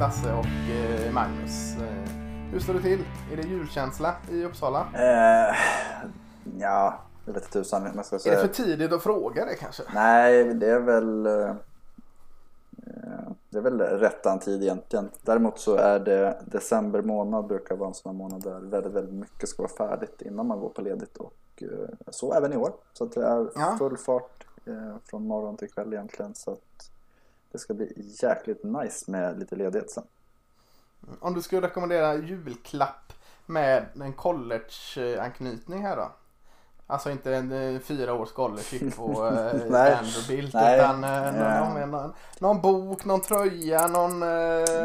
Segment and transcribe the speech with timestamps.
[0.00, 1.76] Lasse och eh, Magnus.
[1.76, 2.10] Eh,
[2.52, 3.04] Hur står det till?
[3.32, 4.86] Är det julkänsla i Uppsala?
[4.94, 5.56] Eh,
[6.58, 8.34] ja, det vet tusan om jag ska Är säga.
[8.42, 9.82] det för tidigt att fråga det kanske?
[9.94, 11.26] Nej, det är väl...
[11.26, 11.54] eh,
[13.50, 15.10] Det är väl rättan tid egentligen.
[15.22, 19.48] Däremot så är det december månad brukar vara en sån månad där väldigt, väldigt mycket
[19.48, 21.62] ska vara färdigt innan man går på ledigt och
[22.10, 22.72] så även i år.
[22.92, 24.46] Så det är full fart
[25.04, 26.90] från morgon till kväll egentligen så att
[27.54, 30.04] det ska bli jäkligt nice med lite ledighet sen.
[31.20, 33.12] Om du skulle rekommendera julklapp
[33.46, 36.12] med en college-anknytning här då?
[36.86, 39.70] Alltså inte en eh, fyra års scholarship på eh.
[39.70, 41.68] Vanderbilt utan eh, Ja.
[41.74, 44.20] någon, någon, någon bok, någon tröja, någon,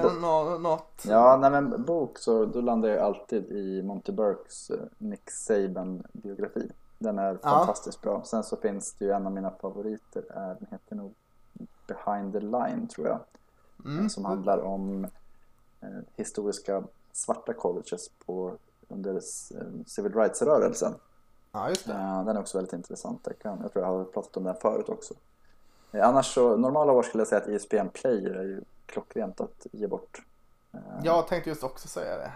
[0.02, 1.04] Bo- nå- något.
[1.08, 6.04] Ja, nej men bok så då landar jag alltid i Monty Burkes eh, Nick Saban
[6.14, 6.72] biografi.
[7.00, 7.50] Den är Ja.
[7.50, 8.24] fantastiskt bra.
[8.26, 11.14] Sen så finns det ju en av mina favoriter, är, den heter nog
[11.96, 13.20] Behind the Line tror jag.
[13.86, 14.10] Mm.
[14.10, 15.06] Som handlar om
[15.82, 18.54] eh, historiska svarta colleges på,
[18.88, 19.22] under eh,
[19.88, 20.94] civil rights-rörelsen.
[21.52, 21.94] Ja, just det.
[21.94, 23.22] Eh, Den är också väldigt intressant.
[23.24, 25.14] Jag, kan, jag tror jag har pratat om den förut också.
[25.92, 29.42] Eh, Annars så, normala år skulle jag säga att E ESPN Player är ju klockrent
[29.42, 30.22] att ge bort.
[30.74, 32.32] Eh, Jag tänkte just också säga det.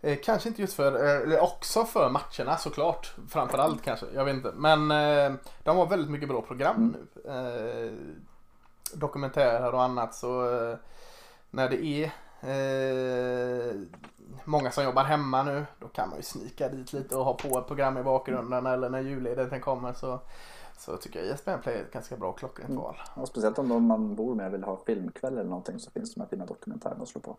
[0.00, 3.14] Eh, kanske inte just för, eh, eller också för matcherna såklart.
[3.28, 4.52] Framförallt kanske, jag vet inte.
[4.56, 5.32] Men eh,
[5.64, 7.30] de har väldigt mycket bra program nu.
[7.30, 7.92] Eh,
[8.94, 10.76] dokumentärer och annat så eh,
[11.50, 12.04] när det är
[12.40, 13.74] eh,
[14.44, 17.58] många som jobbar hemma nu då kan man ju snika dit lite och ha på
[17.58, 20.20] ett program i bakgrunden eller när julledigheten kommer så
[20.78, 22.96] så tycker jag ESPN Play är ett ganska bra klockrent val.
[23.14, 26.20] Och speciellt om de man bor med vill ha filmkväll eller någonting så finns de
[26.20, 27.36] här fina dokumentärerna att slå på.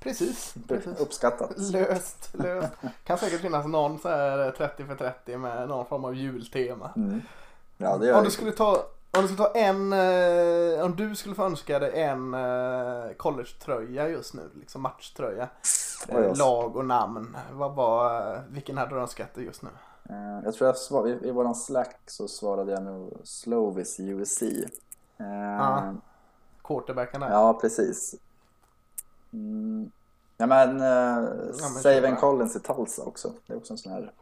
[0.00, 1.00] Precis, precis.
[1.00, 1.58] Uppskattat.
[1.58, 2.72] Löst, löst.
[3.04, 6.90] Kan säkert finnas någon så här 30 för 30 med någon form av jultema.
[6.96, 7.22] Mm.
[7.76, 11.16] Ja, det gör Om du skulle ta, om du skulle ta en, eh, om du
[11.16, 15.48] skulle få önska dig en eh, college-tröja just nu, liksom matchtröja.
[16.08, 17.36] Eh, lag och namn.
[17.52, 19.70] Vad var, vilken hade du önskat dig just nu?
[20.08, 24.42] Eh, Jag tror jag svar, i, våran slack så svarade jag nog Slovis USC.
[24.42, 24.66] Eh,
[25.18, 25.94] Ja.
[26.64, 27.30] Quarterbacken där.
[27.30, 28.14] Ja, precis.
[29.32, 29.90] Mm.
[30.36, 32.16] Ja men, eh, men Saven.
[32.16, 33.32] Collins i Tulsa också.
[33.46, 34.12] Det är också en sån här.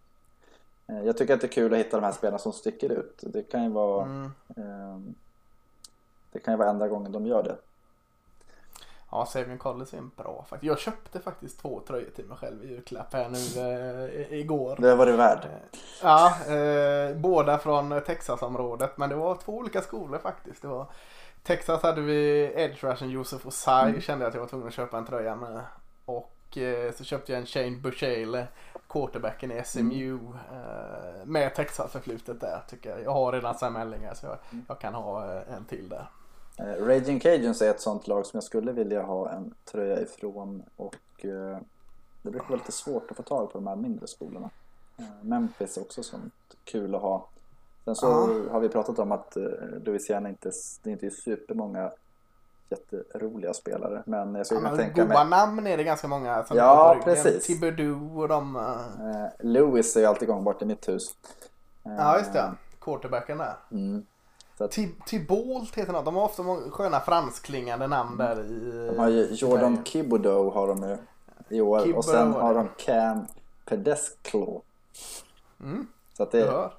[0.86, 3.20] Eh, jag tycker att det är kul att hitta de här spelarna som sticker ut.
[3.22, 4.24] Det kan ju vara, Mm.
[4.56, 4.98] eh,
[6.32, 7.56] det kan ju vara enda gången de gör det.
[9.10, 10.68] Ja, Savion Collins är en bra faktiskt.
[10.68, 14.76] Jag köpte faktiskt två tröjor till mig själv i julklapp här nu eh, igår.
[14.78, 15.48] Det var det värd.
[16.02, 18.98] Ja, eh, båda från Texasområdet.
[18.98, 20.62] Men det var två olika skolor faktiskt.
[20.62, 20.86] Det var,
[21.42, 24.00] Texas hade vi edge rushen Josef Osai.
[24.00, 25.60] Kände jag att jag var tvungen att köpa en tröja med.
[26.04, 28.46] Och eh, så köpte jag en Shane Bushale,
[28.88, 30.14] quarterbacken i SMU.
[30.52, 33.02] Eh, med Texas-förflutet där tycker jag.
[33.02, 34.36] Jag har redan Sam Ellinger så jag,
[34.68, 36.06] jag kan ha eh, en till där.
[36.60, 40.62] Eh, Raging Cajuns är ett sånt lag som jag skulle vilja ha en tröja ifrån
[40.76, 40.94] och
[41.24, 41.58] eh,
[42.22, 44.50] det brukar vara lite svårt att få tag på de här mindre skolorna.
[44.98, 46.32] Eh, Memphis är också sånt
[46.64, 47.26] kul att ha.
[47.84, 48.52] Sen så Ja.
[48.52, 49.36] har vi pratat om att
[49.84, 50.50] Louisiana inte,
[50.82, 51.90] det är inte är supermånga
[52.68, 56.44] jätteroliga spelare men jag skulle Ja, kunna tänka goa mig namn är det ganska många
[56.44, 57.46] som Ja, går precis.
[57.46, 58.56] Thibodeau och de.
[58.56, 61.02] eh, Lewis är ju alltid gångbart i mitt hus.
[61.82, 62.52] Ja, just det.
[62.80, 63.56] Quarterbacken där.
[63.72, 64.06] Mm.
[64.60, 66.04] Så att, Ti- Tibolt heter något.
[66.04, 68.86] De har ofta många sköna fransklingande namn där i...
[68.90, 70.50] de har ju Jordan Sverige.
[70.50, 70.96] Har de ju
[71.56, 73.26] i år och sen har de Cam
[73.64, 74.62] Pedesclo.
[75.60, 76.72] Mm, Så att det, hör.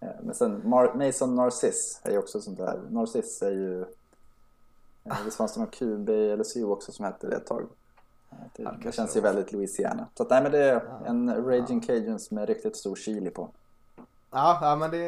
[0.00, 2.80] Ja, Men sen Mar- Mason Narciss är ju också sånt där.
[2.90, 3.80] Narciss är ju...
[5.04, 7.62] eh, Visst fanns det någon QB i LSU också som hette det ett tag?
[8.30, 10.06] Eh, Det, det känns ju väldigt Louisiana.
[10.14, 13.48] Så att, nej men det är en Raging Cajuns med riktigt stor chili på.
[14.30, 15.06] Ja, ja, men det,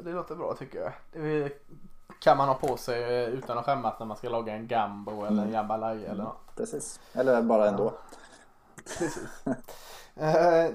[0.00, 0.92] det låter bra tycker jag.
[1.12, 1.52] Det
[2.20, 5.42] kan man ha på sig utan att skämmas när man ska laga en gambo eller
[5.42, 6.56] en jambalaya eller något.
[6.56, 7.00] Precis.
[7.12, 7.94] Eller bara ändå.
[8.84, 9.18] Precis.
[10.16, 10.70] eh,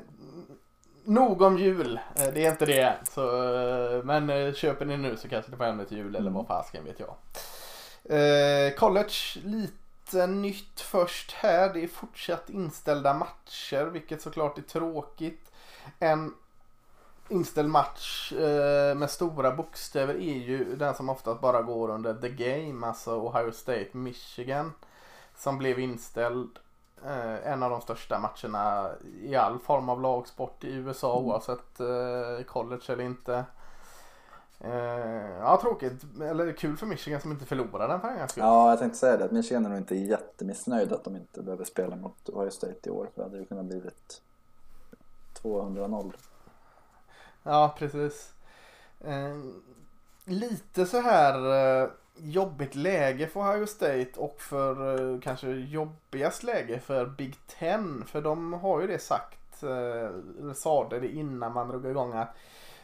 [1.04, 2.00] nog om jul.
[2.16, 2.98] Eh, det är inte det.
[3.10, 6.32] Så, eh, men eh, köper ni nu så kanske det får det till jul eller
[6.32, 7.16] vad fasken vet jag.
[8.04, 9.14] Eh, college,
[9.44, 11.74] lite nytt först här.
[11.74, 15.52] Det är fortsatt inställda matcher vilket såklart är tråkigt.
[16.00, 16.34] En
[17.30, 22.30] inställd match eh, med stora bokstäver är ju den som oftast bara går under the
[22.30, 24.74] game, alltså Ohio State Michigan.
[25.36, 26.60] Som blev inställd.
[27.06, 28.90] Eh, en av de största matcherna
[29.22, 33.46] i all form av lagsport i USA oavsett eh, college eller inte.
[34.60, 38.44] Eh, ja tråkigt, eller kul för Michigan som inte förlorade den för en skull.
[38.44, 39.32] Ja, jag tänkte säga det.
[39.32, 43.10] Michigan är nog inte jättemissnöjd att de inte behöver spela mot Ohio State i år.
[43.14, 44.22] För det hade ju kunnat blivit
[45.42, 46.14] 200-0.
[47.48, 48.34] Ja, precis.
[49.00, 49.38] Eh,
[50.26, 51.36] lite så här
[51.84, 58.04] eh, jobbigt läge för Ohio State och för eh, kanske jobbigast läge för Big Ten.
[58.08, 59.70] För de har ju det sagt, eh,
[60.40, 62.36] eller sa det innan man drog igång att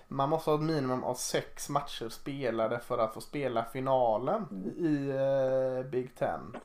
[0.08, 4.46] man måste ha ett minimum av sex matcher spelade för att få spela finalen
[4.78, 6.58] i eh, Big Ten.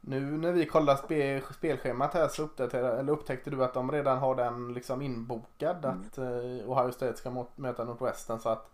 [0.00, 4.34] Nu när vi kollade spe, spelschemat här så eller upptäckte du att de redan har
[4.34, 6.00] den liksom inbokad Mm.
[6.00, 8.70] att eh, Ohio State ska mot, möta Northwestern så att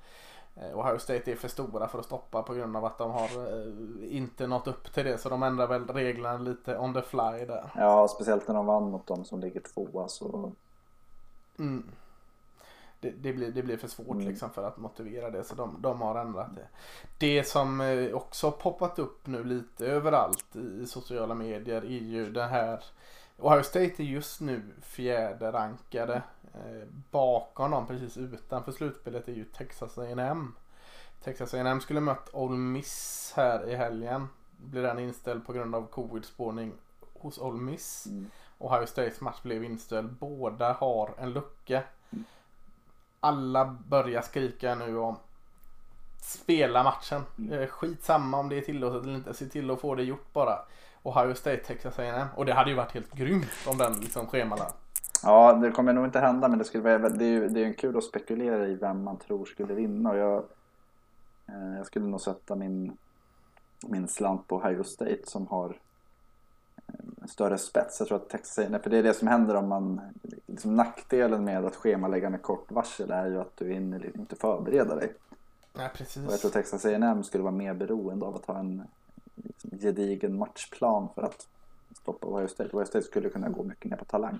[0.56, 3.24] eh, Ohio State är för stora för att stoppa på grund av att de har
[3.24, 7.46] eh, inte nått upp till det så de ändrar väl reglerna lite on the fly
[7.46, 7.70] där.
[7.76, 10.52] Ja, speciellt när de vann mot dem som ligger tvåa så
[11.58, 11.84] Mm.
[13.00, 14.28] Det, det, blir, det blir för svårt Mm.
[14.28, 16.68] liksom för att motivera det så de, de har ändrat det.
[17.18, 22.44] Det som eh, också poppat upp nu lite överallt i sociala medier är ju det
[22.46, 22.84] här
[23.38, 26.22] Ohio State är just nu fjärde rankade.
[26.54, 30.54] Eh, bakom dem precis utanför slutspelet är ju Texas A&M.
[31.24, 34.28] Texas A&M skulle mött Ole Miss här i helgen.
[34.56, 36.72] Blir den inställd på grund av covid-spårning
[37.14, 38.06] hos Ole Miss.
[38.06, 38.30] mm.
[38.58, 40.12] Ohio States match blev inställd.
[40.12, 41.82] Båda har en lucka.
[43.20, 45.16] Alla börjar skrika nu om
[46.26, 47.22] spela matchen.
[47.38, 47.60] Mm.
[47.60, 49.34] Eh, Skitsamma om det är tillåtet eller inte.
[49.34, 50.58] Se till att få det gjort bara.
[51.02, 52.28] Ohio State, Texas A&M.
[52.36, 54.70] Och det hade ju varit helt grymt om den liksom schemalade.
[55.22, 57.72] Ja, det kommer nog inte hända men det, skulle vara, det är ju det är
[57.72, 60.10] kul att spekulera i vem man tror skulle vinna.
[60.10, 60.44] Och jag,
[61.46, 62.96] eh, jag skulle nog sätta min,
[63.86, 65.76] min slant på Ohio State som har
[67.28, 68.00] större spets.
[68.00, 70.00] Jag tror att Texas A&M, för det är det som händer om man,
[70.46, 74.94] liksom nackdelen med att schemalägga med kort varsel är ju att du hinner inte förbereda
[74.94, 75.12] dig.
[75.72, 76.40] Nej Och jag precis.
[76.40, 78.82] tror Texas A&M skulle vara mer beroende av att ha en
[79.34, 81.46] liksom, gedigen matchplan för att
[82.00, 82.76] stoppa Ohio State.
[82.76, 84.38] Ohio State skulle kunna gå mycket ner på talang.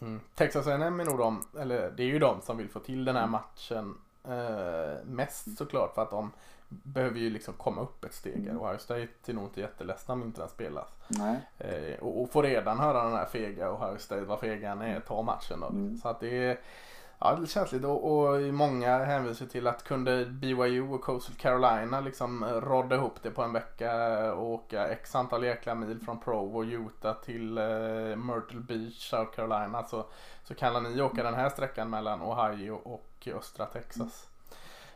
[0.00, 0.20] Mm.
[0.34, 3.16] Texas A&M är nog de, eller det är ju de som vill få till den
[3.16, 3.94] här matchen
[4.24, 6.30] eh, mest såklart för att de
[6.70, 8.46] behöver ju liksom komma upp ett steg.
[8.46, 8.60] Mm.
[8.60, 10.88] Ohio State är nog inte jätteledsna om inte den spelas.
[11.58, 15.00] Eh, och, och får redan höra den här fega Ohio State, vad fega han är,
[15.00, 15.66] ta matchen då.
[15.66, 15.96] Mm.
[15.96, 16.58] Så att det är
[17.22, 21.36] Ja, det är lite känsligt och, och många hänvisar till att kunde BYU och Coastal
[21.36, 26.20] Carolina liksom rodda ihop det på en vecka och åka x antal jäkla mil från
[26.20, 27.64] Provo och Utah till eh,
[28.16, 30.06] Myrtle Beach, South Carolina så,
[30.44, 34.28] så kan ni åka den här sträckan mellan Ohio och östra Texas.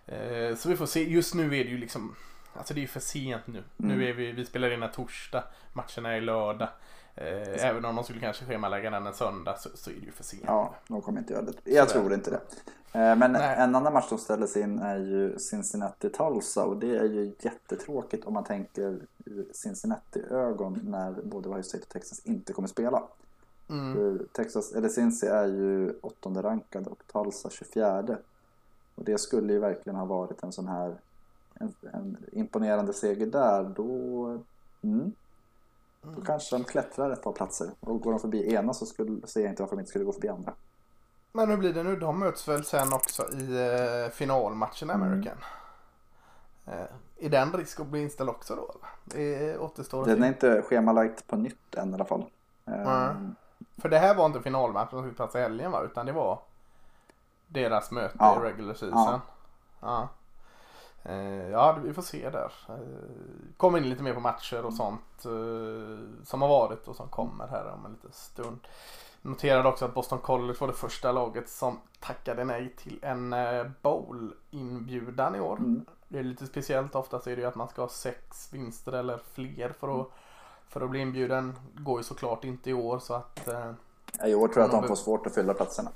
[0.06, 2.14] Eh, så vi får se, just nu är det ju liksom
[2.56, 3.58] Alltså det är ju för sent nu.
[3.78, 3.98] Mm.
[3.98, 6.68] Nu är vi, vi spelar in en torsdag, matcherna är lördag.
[7.14, 10.10] Eh, även om de skulle kanske schemalägga den en söndag så, så är det ju
[10.12, 10.42] för sent.
[10.46, 11.52] Ja, de kommer inte göra det.
[11.64, 12.14] Jag Så är tror det.
[12.14, 12.40] inte det.
[12.98, 13.56] Eh, Men Nej.
[13.58, 18.34] en annan match som ställdes in är ju Cincinnati-Tulsa och det är ju jättetråkigt om
[18.34, 23.02] man tänker ur Cincinnati-ögon när både Ohio State och Texas inte kommer spela.
[23.70, 24.28] Mm.
[24.32, 28.16] Texas, eller Cincy är ju åttonde rankad och Tulsa 24.
[28.94, 30.96] Och det skulle ju verkligen ha varit en sån här
[31.54, 33.62] en, en imponerande seger där.
[33.76, 34.26] Då,
[34.82, 35.12] mm,
[36.02, 37.70] då kanske de klättrar ett par platser.
[37.80, 40.12] Och går de förbi ena så skulle, ser jag inte varför de inte skulle gå
[40.12, 40.52] förbi andra.
[41.32, 41.96] Men hur blir det nu?
[41.96, 43.70] De möts väl sen också i
[44.04, 45.02] eh, finalmatchen i Mm.
[45.06, 45.36] American?
[46.66, 48.74] Eh, är den risk att bli inställd också då?
[49.04, 52.24] Det återstår att Den är inte schemalagt på nytt än i alla fall.
[52.64, 52.78] Nej.
[52.78, 53.34] Ehm,
[53.78, 55.82] För det här var inte finalmatchen som skulle plats i helgen va?
[55.82, 56.38] Utan det var
[57.46, 58.36] deras möte Ja.
[58.36, 59.20] i regular season.
[59.80, 60.08] Ja.
[61.02, 62.52] Eh, ja, vi får se där.
[62.68, 62.74] Eh,
[63.56, 67.46] Kommer in lite mer på matcher och sånt eh, som har varit och som kommer
[67.48, 68.58] här om en liten stund.
[69.22, 73.66] Noterade också att Boston College var det första laget som tackade nej till en eh,
[73.82, 75.56] bowl-inbjudan i år.
[75.56, 75.84] Mm.
[76.08, 76.94] Det är lite speciellt.
[76.94, 80.08] Oftast är det ju att man ska ha sex vinster eller fler för att,
[80.68, 81.58] för att bli inbjuden.
[81.74, 83.70] går ju såklart inte i år så att eh,
[84.24, 85.90] I år tror jag att de får svårt att fylla platserna.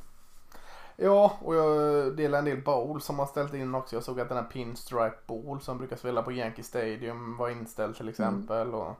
[1.00, 3.96] Ja, och jag delar en del bowl som har ställt in också.
[3.96, 7.96] Jag såg att den här Pinstripe Bowl som brukar spela på Yankee Stadium var inställd
[7.96, 8.74] till exempel.
[8.74, 8.94] Och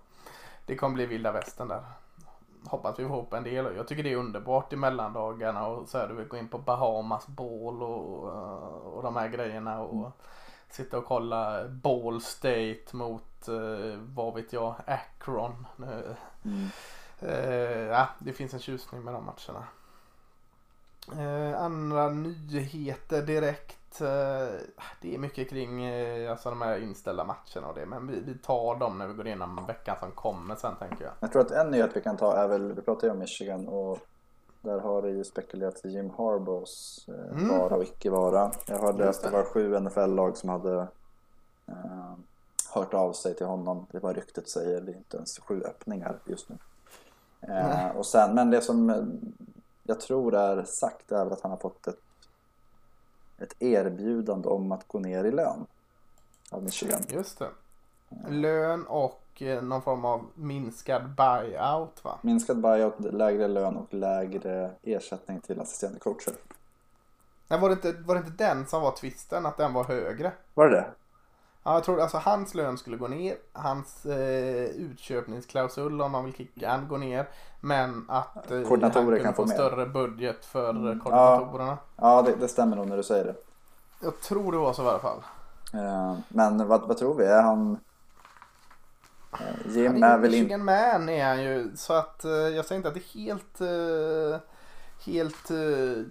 [0.67, 1.83] det kommer bli vilda västern där.
[2.65, 3.77] Hoppas vi får ihop en del.
[3.77, 6.59] Jag tycker det är underbart i mellandagarna och så här, du vill gå in på
[6.59, 8.25] Bahamas Bowl och,
[8.97, 9.81] och de här grejerna.
[9.81, 10.13] Och
[10.71, 15.67] sitta och kolla Ball State mot, eh, vad vet jag, Akron.
[16.45, 16.69] Mm.
[17.21, 19.67] Eh, ja, det finns en tjusning med de matcherna.
[21.13, 24.01] Eh, andra nyheter direkt.
[24.01, 24.07] Eh,
[25.01, 27.87] det är mycket kring eh, alltså de här inställda matcherna och det.
[27.87, 31.13] Men vi, vi tar dem när vi går igenom veckan som kommer sen tänker jag.
[31.21, 33.69] Jag tror att en nyhet vi kan ta är väl, vi pratar ju om Michigan
[33.69, 33.99] och
[34.61, 37.49] där har det ju spekulerats i Jim Harbaughs eh, Mm.
[37.59, 38.51] vara och icke vara.
[38.67, 40.87] Jag hörde att det var sju NFL-lag som hade
[41.67, 42.13] eh,
[42.75, 43.87] hört av sig till honom.
[43.91, 46.57] Det var ryktet säger, det är inte ens sju öppningar just nu.
[47.41, 49.11] Eh, och sen, men det som
[49.89, 51.99] jag tror är sagt är väl att han har fått ett
[53.39, 55.67] ett erbjudande om att gå ner i lön
[56.51, 57.03] av Michigan.
[57.09, 57.49] Just det.
[58.29, 62.19] Lön och eh, någon form av minskad buyout va?
[62.23, 66.35] Minskad buyout, lägre lön och lägre ersättning till assisterande coacher.
[67.49, 69.47] Nej, var det, inte, var det inte den som var twisten?
[69.47, 70.33] Att den var högre?
[70.55, 70.87] Var det det?
[71.69, 73.37] Ja, jag tror alltså hans lön skulle gå ner.
[73.53, 77.29] Hans eh, utköpningsklausul om man vill kicka han går ner.
[77.61, 79.55] Men att eh, Koordinatorer kan få mer.
[79.55, 80.83] större budget för Mm.
[80.87, 81.01] mm.
[81.01, 81.79] koordinatorerna.
[81.97, 83.35] Ja, det, det stämmer nog när du säger det.
[84.03, 85.23] Jag tror det var så i alla fall.
[85.75, 87.25] Eh, Men vad, vad tror vi?
[87.25, 87.79] Är han...
[89.33, 90.57] eh, Jim Han är väl inte...
[90.57, 91.77] Man är han ju.
[91.77, 94.41] Så att eh, jag säger inte att det är helt, eh,
[95.13, 96.05] helt eh,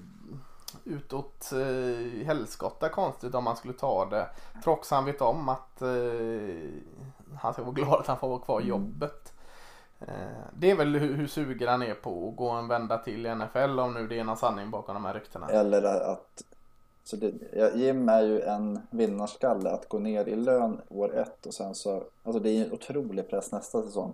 [0.85, 4.29] utåt eh, helskotta konstigt om man skulle ta det.
[4.63, 5.89] Trots han vet om att eh,
[7.37, 8.69] han ska vara glad att han får vara kvar i Mm.
[8.69, 9.33] jobbet.
[9.99, 10.07] Eh,
[10.53, 13.35] det är väl hur, hur sugen han är på att gå en vända till i
[13.35, 15.47] NFL om nu det är någon sanning bakom de här ryktena.
[15.49, 16.43] Eller att...
[17.03, 17.33] Så det,
[17.75, 22.03] Jim är ju en vinnarskalle att gå ner i lön år ett och sen så...
[22.23, 24.13] Alltså det är en otrolig press nästa säsong.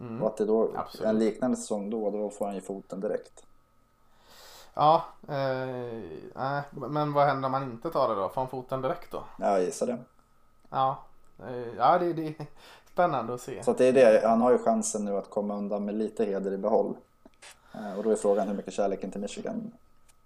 [0.00, 0.22] Mm.
[0.22, 1.06] Och att det då, Absolut.
[1.06, 3.44] en liknande säsong då, då får han ju foten direkt.
[4.74, 8.28] Ja, eh, men vad händer om man inte tar det då?
[8.28, 9.24] Får han foten direkt då?
[9.38, 9.98] Ja, jag gissar det.
[10.70, 11.02] Ja,
[11.46, 12.46] eh, ja det, det är
[12.92, 13.62] spännande att se.
[13.64, 16.24] Så att det är det, han har ju chansen nu att komma undan med lite
[16.24, 16.96] heder i behåll.
[17.74, 19.72] Eh, Och då är frågan hur mycket kärleken till Michigan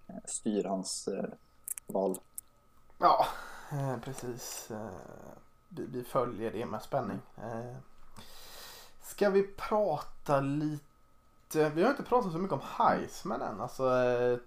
[0.07, 1.09] eh, styr hans
[1.87, 2.17] val.
[2.97, 3.25] Ja,
[4.03, 4.71] precis.
[5.69, 7.19] Vi, följer det med spänning.
[9.01, 10.88] Ska vi prata lite?
[11.55, 13.61] Eh, vi har inte pratat så mycket om Heisman än.
[13.61, 14.37] Alltså eh,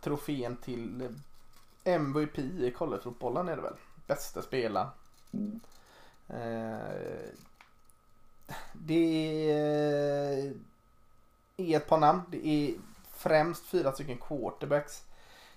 [0.00, 3.76] trofén till eh, MVP i collegefotbollen är det väl?
[4.06, 4.88] Bästa spelaren.
[5.32, 5.60] Mm.
[6.28, 7.32] Eh,
[8.72, 10.52] det är
[11.56, 12.22] eh, ett par namn.
[12.30, 12.74] Det är
[13.10, 15.04] främst fyra stycken quarterbacks.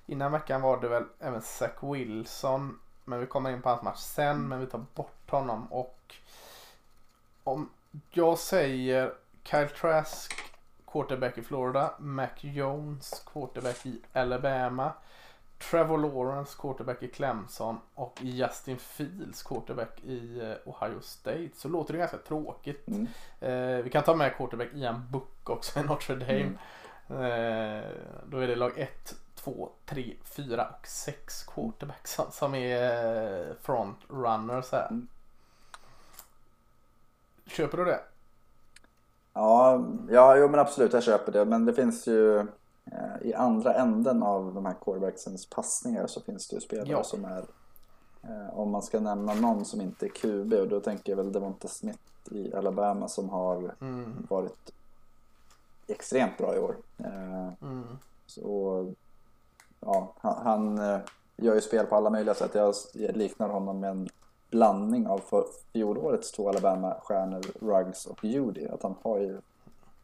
[0.05, 2.79] Innan veckan var det väl även Zach Wilson.
[3.05, 4.48] Men vi kommer in på hans match sen.
[4.48, 5.67] Men vi tar bort honom.
[5.74, 6.15] Och
[7.43, 7.69] om
[8.12, 10.34] jag säger Kyle Trask,
[10.88, 11.94] quarterback i Florida.
[12.00, 14.94] Mac Jones, quarterback i Alabama.
[15.58, 21.50] Trevor Lawrence, quarterback i Clemson och Justin Fields, quarterback i eh, Ohio State.
[21.56, 22.88] Så låter det ganska tråkigt.
[22.88, 23.08] Mm.
[23.39, 26.51] Eh, vi kan ta med quarterback Ian Book också i Notre Dame.
[27.10, 27.89] Eh,
[28.25, 33.56] då är det lag 1, 2, 3, 4 och 6 quarterbacks som, som är eh,
[33.62, 34.88] front runners här.
[34.88, 35.08] Mm.
[37.48, 38.00] Köper du det?
[39.38, 41.46] Ja, ja, jo men absolut, jag köper det.
[41.46, 42.46] Men det finns ju eh,
[43.22, 47.04] i andra änden av de här quarterbacksens passningar så finns det ju spelare Ja.
[47.04, 47.46] som är
[48.24, 51.32] eh, om man ska nämna någon som inte är QB och då tänker jag väl
[51.32, 52.00] Devonta Smith
[52.32, 54.25] i Alabama som har Mm.
[54.30, 54.72] varit
[55.88, 56.75] extremt bra i år.
[56.98, 57.84] Eh, Mm.
[58.25, 58.86] så
[59.80, 60.36] ja, han,
[60.77, 60.77] han
[61.38, 62.56] gör ju spel på alla möjliga sätt.
[62.56, 64.10] Jag liknar honom med en
[64.50, 68.68] blandning av för fjolårets två Alabama-stjärnor, Ruggs och Judy.
[68.68, 69.42] Att han har ju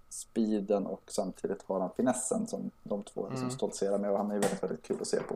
[0.09, 3.51] speeden och samtidigt har han finessen som de två liksom Mm.
[3.51, 5.35] stoltserar med och han är ju väldigt, väldigt kul att se på.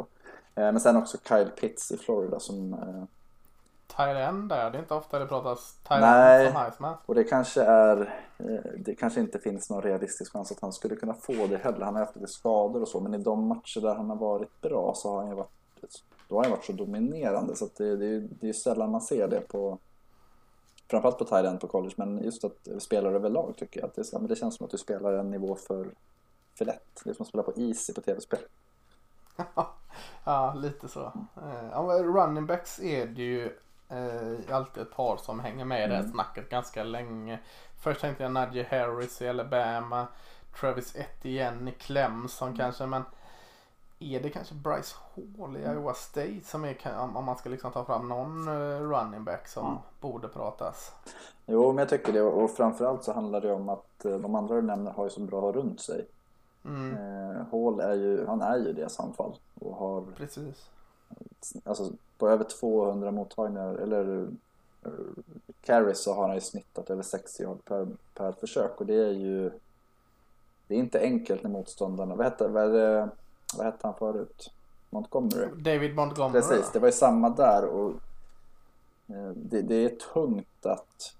[0.55, 3.03] Eh, Men sen också Kyle Pitts i Florida som eh,
[3.97, 5.99] Tyren där, det är inte ofta det pratas Nej.
[6.39, 6.95] Tyren som Heisman.
[7.05, 10.95] Och det kanske är eh, Det kanske inte finns någon realistisk chans att han skulle
[10.95, 11.85] kunna få det heller.
[11.85, 14.61] Han har haft lite skador och så men i de matcher där han har varit
[14.61, 15.49] bra så har han ju varit
[16.29, 19.41] Då har han varit så dominerande så det, det, det är sällan man ser det
[19.41, 19.79] på
[20.87, 24.19] Framförallt på Thailand på college men just att spelare överlag tycker jag att det, så,
[24.19, 25.87] men det känns som att du spelar en nivå för
[26.57, 27.01] för lätt.
[27.03, 28.39] Det är som att spela på easy på tv-spel.
[30.23, 31.11] ja, lite så.
[31.71, 33.45] Ja, men running backs är det ju
[33.89, 36.11] eh, alltid ett par som hänger med i det Mm.
[36.11, 37.39] snacket ganska länge.
[37.83, 40.07] Först tänkte jag Najee Harris i Alabama.
[40.59, 42.85] Travis Etienne i Clemson kanske.
[42.85, 43.03] Men
[43.99, 44.95] är det kanske Bryce
[45.37, 46.77] Hall i Iowa State som är
[47.15, 49.77] om, man ska liksom ta fram någon eh, running back som Mm.
[50.01, 50.91] borde pratas.
[51.45, 54.55] Jo men jag tycker det och framförallt så handlar det om att eh, de andra
[54.55, 56.05] du nämner har ju så bra runt sig.
[56.65, 60.69] Mm, Eh, Hall är ju, han är ju deras anfall och har precis.
[61.63, 64.27] alltså på över 200 mottagningar eller
[65.61, 69.11] carries så har han ju snittat över 60 yard per, per försök och det är
[69.11, 69.51] ju
[70.67, 73.09] det är inte enkelt när motståndarna, vad hette, vad, är det,
[73.57, 74.51] vad hette han förut?
[74.89, 75.47] Montgomery?
[75.55, 76.41] David Montgomery.
[76.41, 77.89] Precis, det var ju samma där och
[79.07, 81.13] eh, det, det är tungt att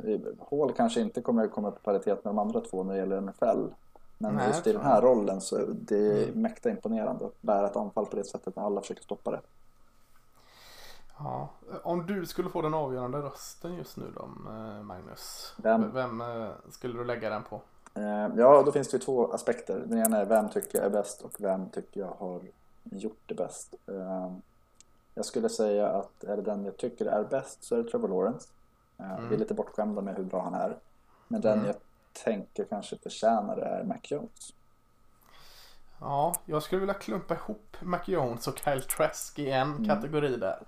[0.50, 3.74] Hall kanske inte kommer komma på paritet med de andra två när det gäller NFL.
[4.18, 6.42] Men Nej, just i den här rollen så är det Mm.
[6.42, 9.42] mäkta imponerande att bära ett anfall på det sättet när alla försöker stoppa det.
[11.18, 11.50] Ja.
[11.84, 15.54] Om du skulle få den avgörande rösten just nu då, eh, Magnus.
[15.58, 15.94] Vem?
[15.94, 17.62] Vem eh, skulle du lägga den på?
[17.96, 19.84] Eh, Ja, då finns det ju två aspekter.
[19.88, 22.42] Den ena är vem tycker jag är bäst och vem tycker jag har
[22.84, 23.75] gjort det bäst.
[23.88, 24.32] Eh,
[25.14, 28.08] jag skulle säga att är det den jag tycker är bäst så är det Trevor
[28.08, 28.48] Lawrence.
[28.98, 29.30] Mm.
[29.30, 30.78] Vi är lite bortskämda med hur bra han är.
[31.28, 31.66] Men den Mm.
[31.66, 31.75] jag
[32.24, 34.54] tänker kanske förtjänar det är Mac Jones.
[36.00, 39.88] Ja, jag skulle vilja klumpa ihop Mac Jones och Kyle Trask i en Mm.
[39.88, 40.60] kategori där.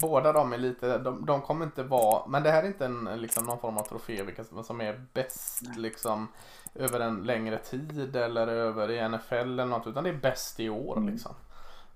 [0.00, 3.04] Båda de är lite, de, de kommer inte vara, men det här är inte en,
[3.16, 6.28] liksom någon form av trofé vilka som- som är bäst liksom
[6.74, 10.68] över en längre tid eller över i NFL eller något utan det är bäst i
[10.70, 11.08] år Mm.
[11.12, 11.34] liksom.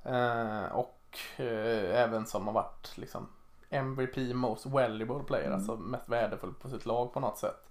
[0.05, 3.29] Eh, och eh, även som har varit liksom
[3.71, 5.59] MVP most valuable player, Mm.
[5.59, 7.70] alltså mest värdefull på sitt lag på något sätt.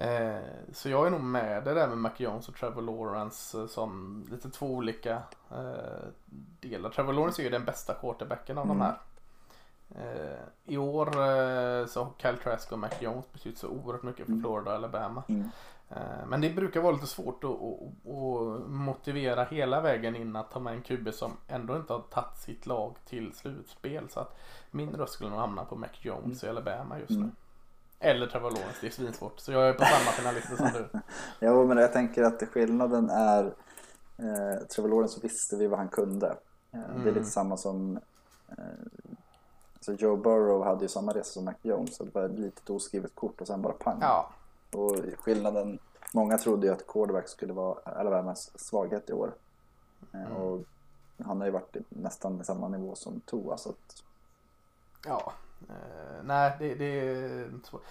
[0.00, 0.38] Eh,
[0.72, 4.22] så jag är nog med det där med Mac Jones och Trevor Lawrence eh, som
[4.30, 6.08] lite två olika eh,
[6.60, 6.90] delar.
[6.90, 8.78] Trevor Lawrence är ju den bästa quarterbacken av Mm.
[8.78, 8.98] de här.
[9.94, 14.24] Eh, I år eh, så har Kyle Trask och Mac Jones betytt så oerhört mycket
[14.26, 14.42] för Mm.
[14.42, 15.22] Florida och Alabama.
[15.28, 15.48] Mm.
[15.90, 20.50] Eh, men det brukar vara lite svårt att, att, att motivera hela vägen in att
[20.50, 24.08] ta med en QB som ändå inte har tagit sitt lag till slutspel.
[24.10, 24.38] Så att
[24.70, 27.30] min röst skulle nog hamna på Mac Jones i Alabama just nu.
[28.00, 28.16] Mm.
[28.16, 29.40] Eller Trevor Lawrence, det är svinsvårt.
[29.40, 30.88] Så jag är på samma finalister som du.
[31.46, 33.44] Jo, men jag tänker att skillnaden är
[34.18, 36.26] eh, Trevor Lawrence visste vi vad han kunde.
[36.72, 37.14] Eh, Det är Mm.
[37.14, 37.96] lite samma som
[38.48, 38.54] eh,
[39.80, 41.96] så Joe Burrow hade ju samma resa som Mac Jones.
[41.96, 43.98] Så det var ett litet oskrivet kort och sen bara pang.
[44.00, 44.30] Ja,
[44.72, 45.78] Och skillnaden,
[46.12, 49.32] många trodde ju att quarterback skulle vara Alabamas svaghet i år.
[50.14, 50.32] Eh, Mm.
[50.36, 50.60] Och
[51.24, 53.56] han har ju varit i nästan samma nivå som Tua.
[53.58, 54.02] Så att,
[55.06, 55.32] ja.
[55.68, 57.84] Eh, nej, det, det är inte svårt.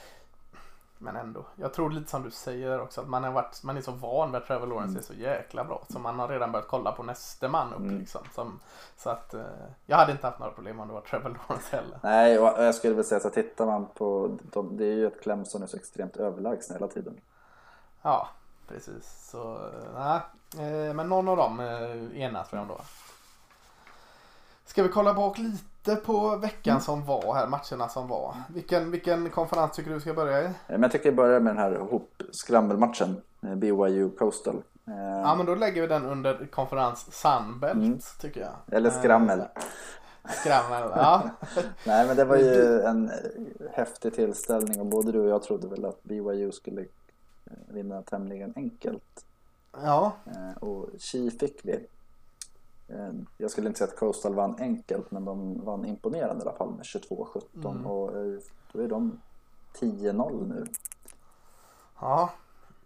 [0.98, 1.45] Men ändå.
[1.55, 4.31] Jag tror lite som du säger också att man, har varit, man är så van
[4.31, 4.98] vid att Trevor Lawrence Mm.
[4.98, 5.84] är så jäkla bra.
[5.89, 8.00] Så man har redan börjat kolla på nästa man upp Mm.
[8.00, 8.22] liksom.
[8.36, 8.60] Som,
[8.98, 9.42] så att eh,
[9.85, 12.00] jag hade inte haft några problem om det var Trevor Lawrence heller.
[12.03, 15.22] nej, och jag skulle väl säga så tittar man på, de, det är ju att
[15.22, 17.22] Clemson är så extremt överlägsna hela tiden.
[18.01, 18.29] Ja,
[18.68, 19.29] precis.
[19.31, 20.20] Så eh, nej.
[20.87, 22.81] Eh, men någon av dem eh, enas vi om då.
[24.66, 25.63] Ska vi kolla bak lite
[25.95, 26.81] på veckan Mm.
[26.81, 28.35] som var här, matcherna som var.
[28.50, 30.45] Vilken, vilken konferens tycker du ska börja i?
[30.45, 34.61] Eh, Men jag tycker vi börjar med den här hop-skrammelmatchen, eh, BYU Coastal.
[34.87, 38.00] Eh, Ja men då lägger vi den under konferens Sunbelt Mm.
[38.21, 38.77] tycker jag.
[38.77, 39.43] Eller skrammel.
[40.29, 41.29] Skrammel, ja.
[41.85, 43.11] Nej men det var ju en
[43.74, 46.85] häftig tillställning och både du och jag trodde väl att BYU skulle
[47.67, 49.25] vinna tämligen enkelt.
[49.83, 50.11] ja.
[50.59, 51.85] Och Chi fick vi.
[52.87, 56.57] Eh, Jag skulle inte säga att Coastal vann enkelt men de vann imponerande i alla
[56.57, 57.85] fall med 22-17 Mm.
[57.85, 58.39] och eh,
[58.71, 59.21] då är de
[59.79, 60.65] 10-0 nu.
[62.01, 62.29] Ja.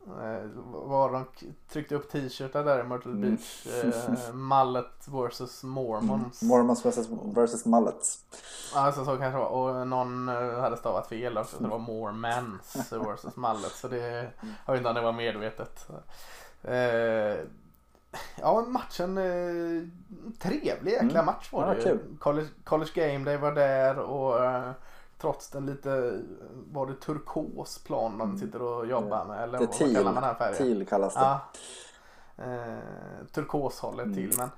[0.08, 1.26] Eh, Var de
[1.70, 3.22] tryckte upp t-shirtar där i Myrtle Mm.
[3.22, 3.68] Beach.
[3.84, 6.42] Eh, Mallet vs Mormons.
[6.42, 8.26] Mormons versus, versus Mullets.
[8.76, 9.48] Ja, så, så kanske det var.
[9.80, 11.58] Och någon hade stavat fel också.
[11.58, 13.72] Så det var more mans versus mallet.
[13.72, 14.32] Så det,
[14.66, 15.90] jag vet inte om det var medvetet.
[16.64, 17.46] Eh,
[18.42, 19.18] ja, matchen.
[19.18, 19.84] Eh,
[20.40, 21.26] trevlig jäkla Mm.
[21.26, 21.84] match var Ja, det ju.
[21.84, 22.00] kul.
[22.20, 24.72] College, College Game Day var där och eh,
[25.18, 26.20] trots den lite,
[26.72, 29.44] var det turkos plan de sitter och jobbar med?
[29.44, 29.70] Eller Mm.
[29.72, 30.58] Det vad, kallar man den här färgen?
[30.58, 31.20] teal kallas det.
[31.20, 31.40] Ja.
[32.38, 34.16] Eh, turkoshållet Mm.
[34.16, 34.50] till men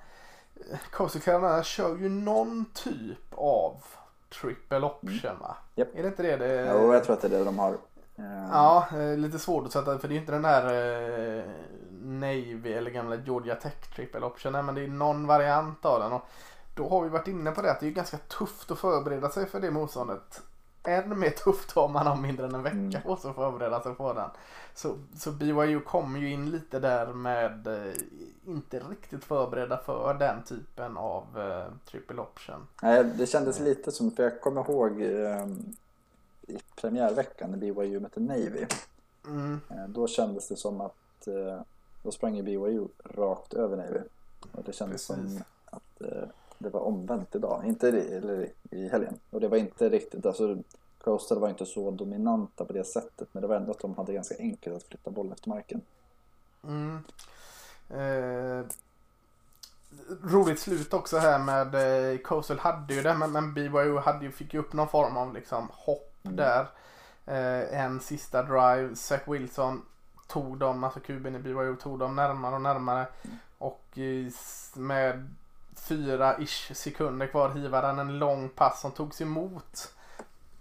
[0.72, 3.84] eh, Coastal Carolina kör ju någon typ av
[4.42, 5.56] triple option va?
[5.58, 5.58] Mm.
[5.76, 5.96] Japp.
[5.96, 6.38] Är det inte det?
[6.38, 7.72] det Jo, jag tror att det är det de har.
[8.16, 10.64] Eh, Ja, eh, lite svårt att sätta för det är inte den där
[11.38, 11.44] eh,
[12.02, 16.14] Navy eller gamla Georgia Tech triple option nej, men det är någon variant av den
[16.14, 16.22] och
[16.76, 19.46] då har vi varit inne på det att det är ganska tufft att förbereda sig
[19.46, 20.42] för det motståndet.
[20.84, 23.02] Än mer tufft om man har mindre än en vecka Mm.
[23.02, 24.30] på sig att förbereda sig på den.
[24.76, 27.94] Så, så BYU kommer ju in lite där med eh,
[28.46, 32.68] inte riktigt förberedda för den typen av eh, triple option.
[32.82, 35.48] Nej, det kändes lite som, för jag kommer ihåg eh,
[36.42, 38.66] i premiärveckan när BYU mötte Navy.
[39.28, 39.60] Mm.
[39.70, 41.62] Eh, då kändes det som att eh,
[42.04, 44.00] då sprang ju BYU rakt över Navy.
[44.52, 45.34] Och det kändes Precis.
[45.34, 49.20] som att eh, det var omvänt idag, inte i, eller i helgen.
[49.30, 50.58] Och det var inte riktigt, alltså
[51.04, 54.14] Coastal var inte så dominanta på det sättet men det var ändå att de hade
[54.14, 55.82] ganska enkelt att flytta boll efter marken.
[56.64, 57.00] Mm.
[57.90, 58.66] Eh,
[60.24, 61.76] roligt slut också här med
[62.14, 65.18] eh, Coastal hade ju det men, men BYU hade ju, fick ju upp någon form
[65.18, 66.36] av liksom hopp Mm.
[66.36, 66.68] där.
[67.26, 68.96] Eh, en sista drive.
[68.96, 69.82] Zach Wilson
[70.32, 73.08] tog dem, alltså kuben i BYU tog dem närmare och närmare.
[73.58, 73.98] Och
[74.74, 75.30] med
[75.76, 79.94] fyra ish sekunder kvar hivade han en lång pass som togs emot.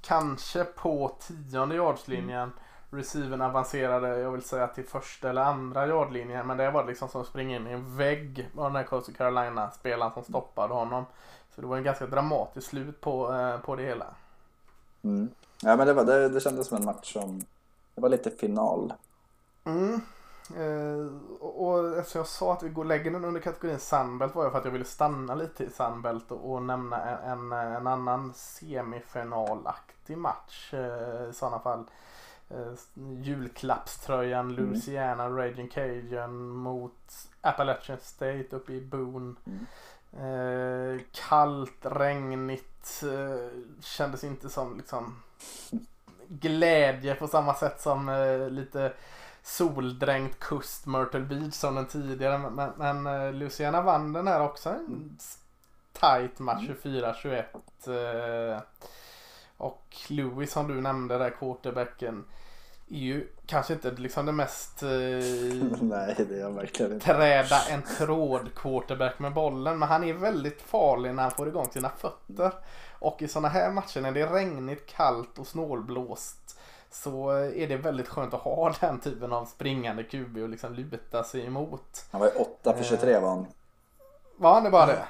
[0.00, 2.52] Kanske på tionde yardslinjen.
[2.90, 6.46] Receiven avancerade, jag vill säga till första eller andra yardlinjen.
[6.46, 9.14] Men det var liksom som att springa in i en vägg av den här Coastal
[9.14, 11.04] Carolina-spelaren som stoppade honom.
[11.54, 14.06] Så det var en ganska dramatiskt slut på, eh, på det hela.
[15.02, 15.28] Mm.
[15.62, 17.40] Ja men det, var, det, det kändes som en match som,
[17.94, 18.92] det var lite final.
[19.64, 20.00] Mm.
[20.56, 21.06] Eh,
[21.40, 24.58] och, eftersom jag sa att vi går lägger den under kategorin Sunbelt var det för
[24.58, 30.18] att jag ville stanna lite i Sunbelt och, och nämna en, en, en annan semifinalaktig
[30.18, 31.84] match eh, i sådana fall.
[32.50, 34.56] Eh, julklappströjan Mm.
[34.56, 39.34] Louisiana Raging Cajun mot Appalachian State uppe i Boone.
[39.46, 39.66] Mm.
[40.12, 43.02] Eh, kallt, regnigt.
[43.02, 45.22] Eh, kändes inte som liksom
[46.28, 48.92] glädje på samma sätt som eh, lite
[49.50, 52.38] soldränkt kust Myrtle Beach som den tidigare.
[52.38, 54.68] Men, men eh, Luciana vann den här också.
[54.68, 55.18] En
[55.92, 58.54] tight match 24-21.
[58.54, 58.60] Eh,
[59.56, 62.24] och Louis som du nämnde där, quarterbacken.
[62.90, 64.88] Är ju kanske inte liksom det mest eh,
[65.80, 67.06] Nej, det är jag verkligen inte.
[67.06, 69.78] träda en tråd quarterback med bollen.
[69.78, 72.52] Men han är väldigt farlig när han får igång sina fötter.
[72.98, 76.59] Och i sådana här matcher när det är regnigt, kallt och snålblåst
[76.90, 81.24] så är det väldigt skönt att ha den typen av springande QB och liksom luta
[81.24, 82.04] sig emot.
[82.10, 83.46] Han var ju 8 för 23 var han.
[84.36, 85.04] Var han det bara det?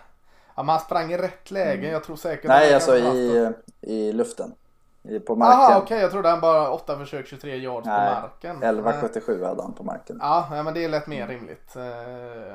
[0.54, 1.90] Ja, men han sprang i rätt läge.
[1.90, 4.54] Jag tror säkert Nej, alltså i, i luften.
[5.02, 5.82] I, på marken.
[5.82, 6.00] Okej.
[6.00, 8.56] Jag trodde han bara 8 försök 23 yards Nej, på marken.
[8.60, 8.70] Nej.
[8.70, 10.18] 11,77 hade han på marken.
[10.22, 11.76] Ja, ja, men det lät mer rimligt.
[11.76, 12.52] Eh,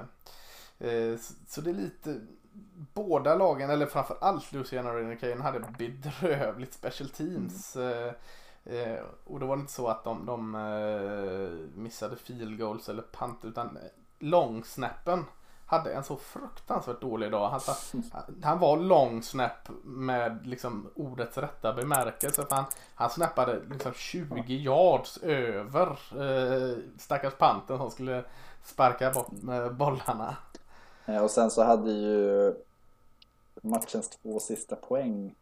[0.90, 2.16] eh, så- det är lite
[2.94, 7.76] Båda lagen, eller framförallt Luciana Renekane hade bedrövligt special teams.
[7.76, 8.12] Eh,
[8.65, 13.04] eh, Och då var det inte så att de, de eh, missade field goals eller
[13.12, 13.78] punt utan
[14.19, 15.25] långsnappen
[15.67, 17.49] hade en så fruktansvärt dålig dag.
[17.49, 17.62] Han,
[18.43, 22.45] han var lång snap med liksom ordets rätta bemärkelse.
[22.49, 25.88] För han, han snappade liksom 20 yards över
[26.21, 28.23] eh, stackars panten som skulle
[28.63, 30.36] sparka bort eh, bollarna.
[31.06, 32.54] Eh, Och sen så hade ju
[33.62, 35.36] matchens två sista poäng,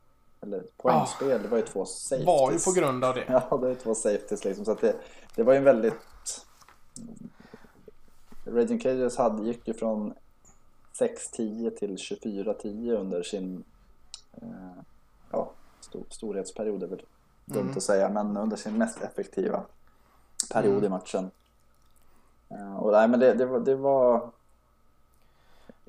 [0.44, 2.28] eller poängspel, det var ju två safeties.
[2.28, 3.24] Var ju på grund av det.
[3.50, 4.66] Ja, det är två safeties liksom.
[4.66, 4.96] Så att det,
[5.36, 6.46] det var ju en väldigt...
[8.46, 10.14] Raging Cages hade, gick ju från
[11.00, 13.64] 6-10 till 24-10 under sin
[14.42, 14.82] eh,
[15.32, 16.84] ja, stor, storhetsperiod.
[16.84, 17.02] är väl
[17.46, 17.78] dumt Mm.
[17.78, 19.64] att säga, men under sin mest effektiva
[20.54, 20.86] period Mm.
[20.86, 21.32] i matchen.
[22.50, 24.30] Eh, och nej, men det, det, var, det var...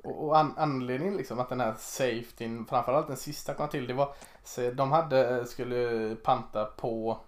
[0.05, 3.95] Och, och an, anledningen liksom att den här safetyn, framförallt den sista kom till, det
[3.95, 4.15] var
[4.45, 7.19] så de hade, eh, skulle panta på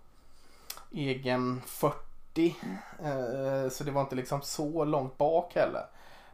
[0.92, 2.56] egen 40.
[3.02, 5.86] Eh, eh, så det var inte liksom så långt bak heller.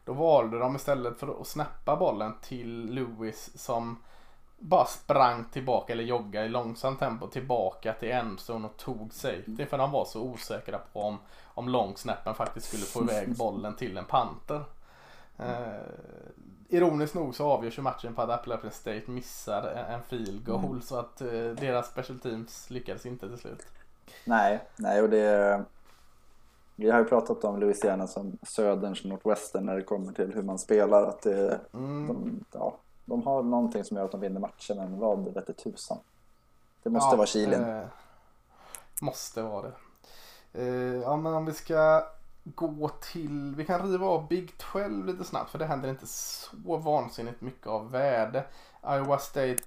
[0.05, 3.99] Då valde de istället för att snappa bollen till Lewis som
[4.59, 9.79] bara sprang tillbaka eller joggade i långsamt tempo tillbaka till endzone och tog safety för
[9.79, 14.05] de var så osäkra på om, om långsnappen faktiskt skulle få iväg bollen till en
[14.05, 14.65] panter.
[15.39, 15.73] Eh,
[16.69, 20.83] ironiskt nog så avgörs ju matchen på att Appalachian State missar en, field goal Mm.
[20.83, 23.67] så att eh, deras special teams lyckades inte till slut.
[24.25, 25.65] Nej, nej och det...
[26.77, 30.59] Vi har ju pratat om Louisiana som söderns Northwestern när det kommer till hur man
[30.59, 31.03] spelar.
[31.03, 32.07] Att det, Mm.
[32.09, 35.99] de, ja, de har någonting som gör att de vinner matchen, men vad vete tusan.
[36.83, 37.65] Det måste Ja, vara Kilin.
[37.65, 37.85] Eh,
[39.03, 39.73] måste vara det.
[40.53, 42.05] Eh, ja men om vi ska
[42.45, 46.77] gå till, vi kan riva av Big 12 lite snabbt för det händer inte så
[46.77, 48.45] vansinnigt mycket av värde.
[48.87, 49.63] Iowa State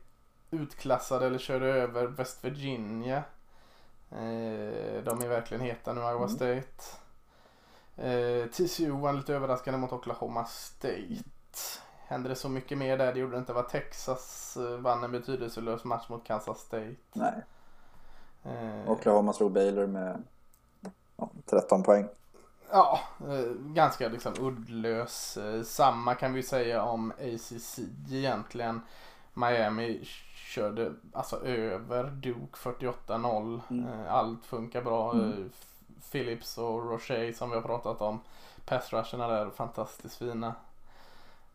[0.51, 3.23] utklassade eller körde över West Virginia.
[4.11, 6.29] Eh, de är verkligen heta nu, Iowa Mm.
[6.29, 6.83] State.
[7.95, 11.23] Eh, TCU vann lite överraskande mot Oklahoma State.
[12.07, 13.13] Hände det så mycket mer där?
[13.13, 13.53] Det gjorde det inte.
[13.53, 16.95] Var Texas eh, vann en betydelselös match mot Kansas State.
[17.13, 17.43] Nej,
[18.45, 20.23] Eh, Oklahoma slog Baylor med
[21.17, 22.07] ja, 13 poäng.
[22.71, 25.37] Ja, eh, ganska liksom uddlös.
[25.37, 27.79] Eh, samma kan vi säga om ACC
[28.11, 28.81] egentligen.
[29.33, 33.61] Miami körde alltså över Duke 48-0.
[33.69, 33.87] Mm.
[33.87, 35.13] Eh, allt funkar bra.
[35.13, 35.49] Mm.
[36.11, 38.19] Phillips och Roche som vi har pratat om.
[38.65, 40.55] Pass rusherna där fantastiskt fina.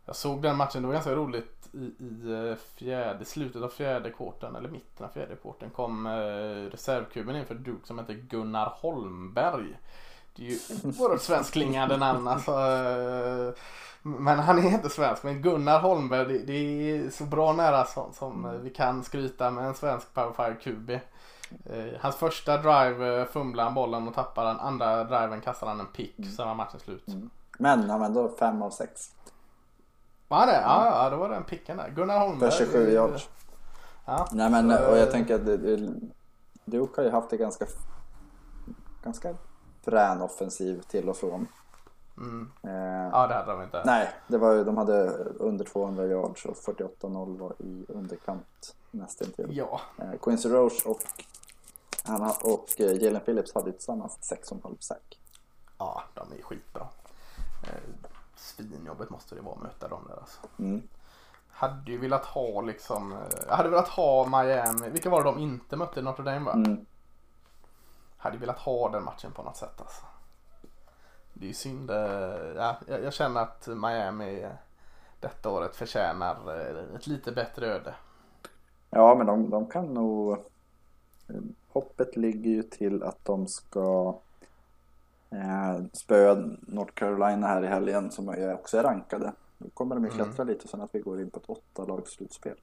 [0.04, 4.56] Jag såg den matchen, det var ganska roligt i, i fjärde, slutet av fjärde kvarten
[4.56, 9.78] eller mitten av fjärde kvarten kom eh, reservkuben in för Duke som heter Gunnar Holmberg.
[10.40, 12.50] Ju oerhört svenskklingande namn alltså.
[12.52, 13.52] eh,
[14.02, 15.22] Men han är inte svensk.
[15.22, 19.64] Men Gunnar Holmberg, det, det är så bra nära som, som vi kan skryta med
[19.64, 20.90] en svensk Power 5 QB.
[20.90, 24.60] Eh, Hans första drive eh, fumlar han bollen och tappar den.
[24.60, 26.16] Andra driven kastar han en pick.
[26.36, 27.08] Sen var matchen slut.
[27.08, 27.30] Mm.
[27.58, 29.10] Men han var ändå 5 av 6.
[30.28, 30.60] Var han det?
[30.60, 31.90] Ja, ja, då var den picken där.
[31.90, 32.50] Gunnar Holmberg.
[32.50, 33.28] För 27 eh, yards.
[34.04, 34.28] Ja.
[34.32, 35.44] Nej men och jag tänker att
[36.64, 37.66] Duke har ju haft det ganska
[39.02, 39.34] ganska
[39.82, 41.46] frän offensiv till och från.
[42.16, 42.50] Mm.
[42.62, 43.82] Eh, Ja, det hade de inte.
[43.84, 49.46] Nej, det var, de hade under 200 yards och 48-0 var i underkant nästintill.
[49.56, 51.02] Ja, Eh, Quincy Roche och,
[52.04, 54.18] han, ha- och eh, Jalen Phillips hade tillsammans
[54.50, 55.18] 6,5 sack.
[55.78, 56.86] ja, de är skitbra.
[58.36, 60.40] svinjobbigt måste det vara att möta dem där alltså.
[60.58, 60.82] Mm.
[61.50, 65.38] Hade ju velat ha liksom, eh, jag hade velat ha Miami, vilka var det de
[65.38, 66.52] inte mötte i Notre Dame va?
[66.52, 66.86] Mm.
[68.20, 70.04] Hade velat ha den matchen på något sätt alltså.
[71.32, 74.50] Det är ju synd, eh, ja, jag, känner att Miami eh,
[75.20, 77.94] detta året förtjänar eh, ett lite bättre öde.
[78.90, 80.38] Ja, men de, de kan nog...
[81.68, 84.18] Hoppet ligger ju till att de ska
[85.30, 89.32] eh, spöa North Carolina här i helgen som också är rankade.
[89.58, 90.24] Då kommer de ju Mm.
[90.24, 92.56] klättra lite sen att vi går in på ett åtta lags slutspel.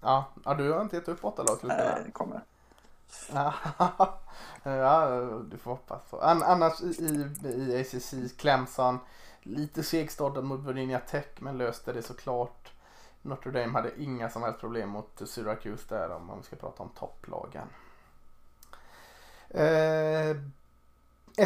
[0.00, 2.42] Ja, ja, du har inte gett upp åtta lag Nej, det kommer.
[4.62, 5.08] Ja,
[5.50, 6.20] du får hoppas på.
[6.20, 8.98] An annars i, i, ACC, Clemson,
[9.42, 12.72] lite segstartad mot Virginia Tech men löste det såklart.
[13.22, 16.88] Notre Dame hade inga som helst problem mot Syracuse där om man ska prata om
[16.88, 17.68] topplagen.
[19.50, 20.36] Eh,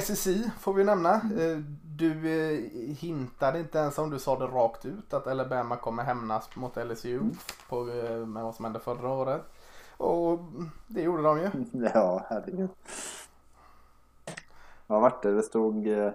[0.00, 0.28] SEC
[0.60, 1.14] får vi nämna.
[1.14, 6.02] Eh, du eh, hintade inte ens om du sa det rakt ut att Alabama kommer
[6.02, 7.20] hämnas mot LSU
[7.68, 9.42] på, eh, med vad som hände förra året.
[10.02, 10.38] Och
[10.86, 11.50] det gjorde de ju.
[11.94, 12.68] Ja, herregud.
[14.86, 15.32] Vad vart det?
[15.34, 16.12] Det stod eh,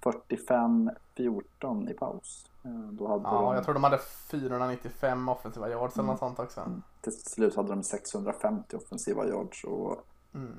[0.00, 2.46] 45-14 i paus.
[2.64, 6.38] Eh, Då hade Ja, de, jag tror de hade 495 offensiva yards eller något sånt
[6.38, 6.60] också.
[6.60, 6.82] Mm.
[7.00, 9.96] till slut hade de 650 offensiva yards och
[10.34, 10.56] Mm.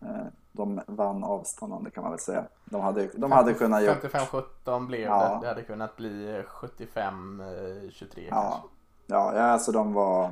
[0.00, 2.44] eh, de vann avståndande kan man väl säga.
[2.64, 5.34] De hade, de hade kunnat gjort 55-17 blev Ja.
[5.34, 5.40] det.
[5.40, 8.68] Det hade kunnat bli 75-23 Ja, kanske.
[9.06, 10.30] ja, alltså de var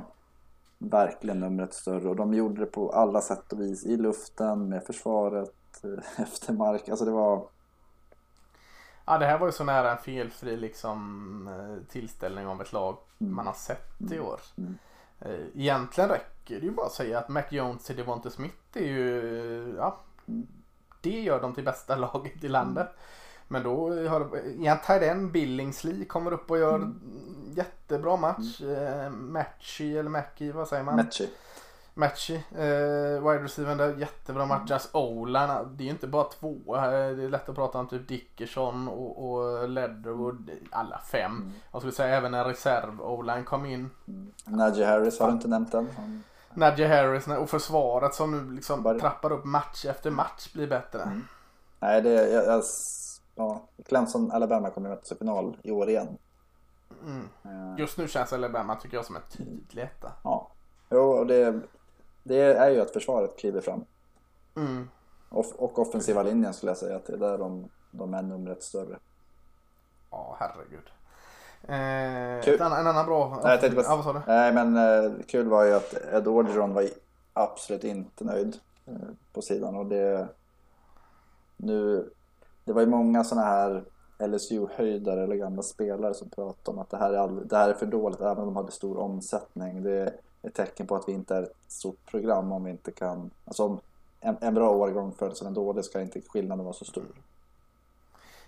[0.78, 3.84] verkligen numret större och de gjorde det på alla sätt och vis.
[3.86, 6.88] I luften, med försvaret, eh, efter mark.
[6.88, 7.48] Alltså det var...
[9.06, 12.96] Ja, det här var ju så nära en felfri liksom eh, tillställning av ett lag
[13.20, 13.34] Mm.
[13.34, 14.40] man har sett i år.
[14.58, 14.78] Mm.
[15.20, 18.80] Eh, Egentligen räcker det ju bara att säga att Mac Jones till Devonte Smith är
[18.86, 20.46] ju, ja, Mm.
[21.00, 22.88] det gör dem till bästa laget i landet.
[23.48, 27.00] Men då har igen Tyden Billingsley kommer upp och gör Mm.
[27.56, 28.60] jättebra match.
[28.60, 30.96] Eh, Matchy eller Mackie, vad säger man?
[30.96, 31.28] Matchy.
[31.94, 34.70] Matchy, eh, wide receiver där, jättebra match.
[34.70, 36.56] Just Olan, det är ju inte bara två.
[36.66, 41.32] Det är lätt att prata om typ Dickerson och, och Leatherwood, alla fem.
[41.36, 41.52] Mm.
[41.72, 43.90] Jag skulle säga även en reserv Olan kom in.
[44.08, 44.32] Mm.
[44.44, 45.88] Najee Harris har du inte nämnt än.
[45.96, 46.22] Han-
[46.54, 51.02] Nadja Harris och försvaret som nu liksom trappar upp match efter match blir bättre.
[51.02, 51.24] Mm.
[51.80, 52.64] Nej, det jag, jag,
[53.36, 56.18] ja, Clemson Alabama kommer mötas i final i år igen.
[57.06, 57.28] Mm.
[57.44, 60.12] Eh, Just nu känns Alabama tycker jag som en tydlig etta.
[60.24, 60.48] Ja,
[60.90, 61.60] jo, och det,
[62.22, 63.84] det är ju att försvaret kliver fram.
[64.56, 64.88] Mm.
[65.28, 68.62] Och, och offensiva linjen skulle jag säga att det är där de, de är numret
[68.62, 68.98] större.
[70.10, 70.90] Ja, herregud.
[71.68, 72.62] Eh, Kul.
[72.62, 73.28] annan, en annan bra...
[73.42, 74.22] Nej, jag tänkte bara- ja?
[74.26, 76.84] Nej, men eh, kul var ju att Ed Orgeron var
[77.32, 78.94] absolut inte nöjd eh,
[79.32, 80.28] på sidan och det...
[81.56, 82.10] Nu...
[82.66, 83.84] Det var ju många sådana här
[84.18, 87.74] LSU-höjdare eller gamla spelare som pratade om att det här, är all, det här är
[87.74, 89.82] för dåligt även om de hade stor omsättning.
[89.82, 92.92] Det är ett tecken på att vi inte är ett stort program om vi inte
[92.92, 93.30] kan...
[93.44, 93.80] Alltså om
[94.20, 97.04] en, en bra årgång följs av en dålig ska inte skillnaden vara så stor.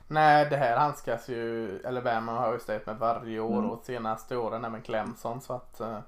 [0.08, 3.70] Nej, det här handskas ju Alabama har ju ställt med varje år Mm.
[3.70, 5.98] och senaste åren även Clemson så att eh,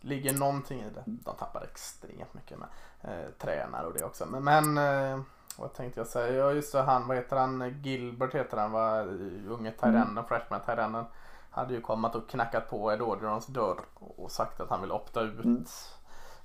[0.00, 1.02] ligger någonting i det.
[1.04, 2.68] De tappar extremt mycket med
[3.02, 4.26] eh, tränare och det också.
[4.26, 5.20] Men, men eh,
[5.58, 6.34] vad tänkte jag säga?
[6.36, 7.80] Ja just det, han, vad heter han?
[7.82, 9.02] Gilbert heter han va?
[9.48, 11.04] Unge Tyrenden, freshman Tyrenden.
[11.50, 15.20] Hade ju kommit och knackat på Ed Orgerons dörr och sagt att han vill opta
[15.20, 15.44] ut.
[15.44, 15.64] Mm.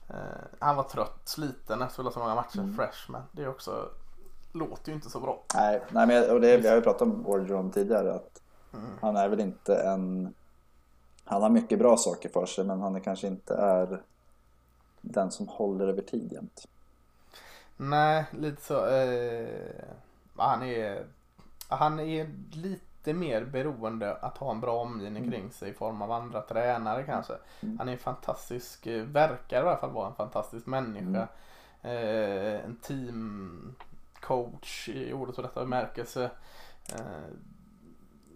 [0.10, 0.16] Eh,
[0.60, 2.76] han var trött, sliten efter att så många matcher, Mm.
[2.76, 3.22] freshman.
[3.32, 3.90] Det är också,
[4.54, 5.44] låter ju inte så bra.
[5.56, 8.42] Nej, nej men och det, vi har ju pratat om Orgeron tidigare att
[8.74, 8.86] Mm.
[9.02, 10.34] han är väl inte en...
[11.26, 14.02] Han har mycket bra saker för sig men han är kanske inte är
[15.02, 16.68] den som håller över tid jämt.
[17.82, 18.86] Nej, lite så.
[18.86, 19.84] Eh,
[20.38, 21.06] han är
[21.70, 25.32] han är lite mer beroende att ha en bra omgivning Mm.
[25.36, 27.34] kring sig i form av andra tränare kanske.
[27.64, 27.78] Mm.
[27.80, 31.28] Han är en fantastisk, eh, verkar i alla fall vara en fantastisk människa.
[31.82, 36.30] Eh, en teamcoach i ordets rätta bemärkelse.
[36.94, 37.34] Eh,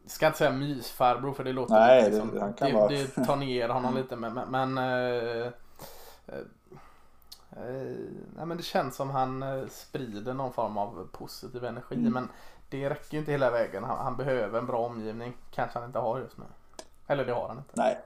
[0.06, 3.36] ska inte säga mysfarbror för det låter Nej, lite det- kan det, vara- det tar
[3.36, 5.48] ner honom lite men, men, eh,
[6.28, 6.40] Eh,
[8.36, 12.14] nej, men det känns som han eh, sprider någon form av positiv energi Mm.
[12.14, 12.30] men
[12.70, 13.84] det räcker ju inte hela vägen.
[13.84, 15.38] Han, han behöver en bra omgivning.
[15.52, 16.44] Kanske han inte har just nu.
[17.08, 17.74] Eller det har han inte.
[17.74, 17.98] Nej,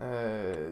[0.00, 0.66] Eh,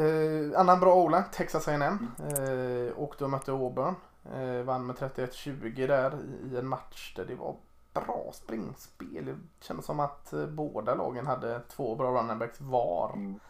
[0.00, 3.94] eh, annan bra Ola, Texas A&M eh, Åkte och mötte Auburn.
[4.34, 7.56] Eh, vann med 31-20 där i, i en match där det var
[7.94, 9.24] bra springspel.
[9.26, 13.40] Det kändes som att eh, båda lagen hade två bra running backs var Mm.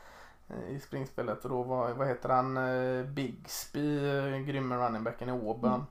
[0.49, 1.45] Eh, i springspelet.
[1.45, 5.73] Och då var, vad heter han, eh, Bigsby, eh, grymme runningbacken i Auburn.
[5.73, 5.87] Mm.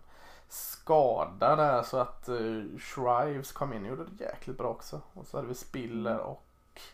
[0.50, 5.02] skada där så att uh, Shrives kom in och gjorde det jäkligt bra också.
[5.14, 6.26] Och så hade vi Spiller Mm.
[6.26, 6.44] och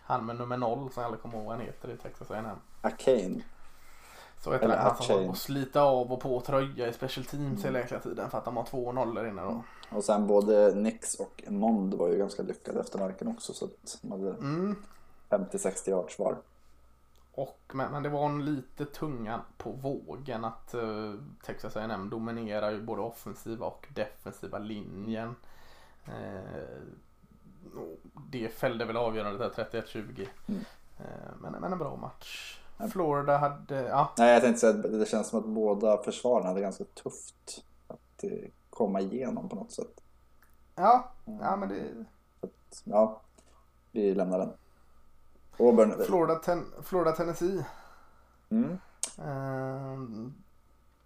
[0.01, 2.57] han med nummer noll som jag aldrig kommer ihåg vad han heter i Texas A&M.
[2.81, 3.41] Arcane.
[4.39, 4.81] Så heter Eller det.
[4.81, 7.63] Han som håller på att slita av och på tröja i special teams Mm.
[7.63, 9.63] hela jäkla tiden för att de har två nollor inne då.
[9.89, 13.97] Och sen både Nix och Mond var ju ganska lyckade efter marken också så att
[14.01, 14.75] de hade Mm.
[15.29, 16.37] 50-60 yards var.
[17.38, 21.13] Och, men, men det var en lite tunga på vågen att eh,
[21.45, 25.36] Texas A&M dominerar ju både offensiva och defensiva linjen.
[26.06, 26.78] Eh,
[28.32, 30.28] det fällde väl avgörandet där 31-20.
[30.47, 30.62] Mm.
[30.97, 31.06] Eh,
[31.41, 32.60] men, men en bra match.
[32.91, 36.62] Florida hade, ja, Nej, jag tänkte säga att det känns som att båda försvararna hade
[36.62, 40.02] ganska tufft att eh, komma igenom på något sätt.
[40.76, 42.06] ja, ja men det
[42.84, 43.21] Ja,
[43.91, 44.54] vi lämnar den.
[45.59, 46.05] Auburn.
[46.05, 47.65] Florida, ten, Florida Tennessee.
[48.49, 48.77] Mm.
[49.17, 50.29] Eh,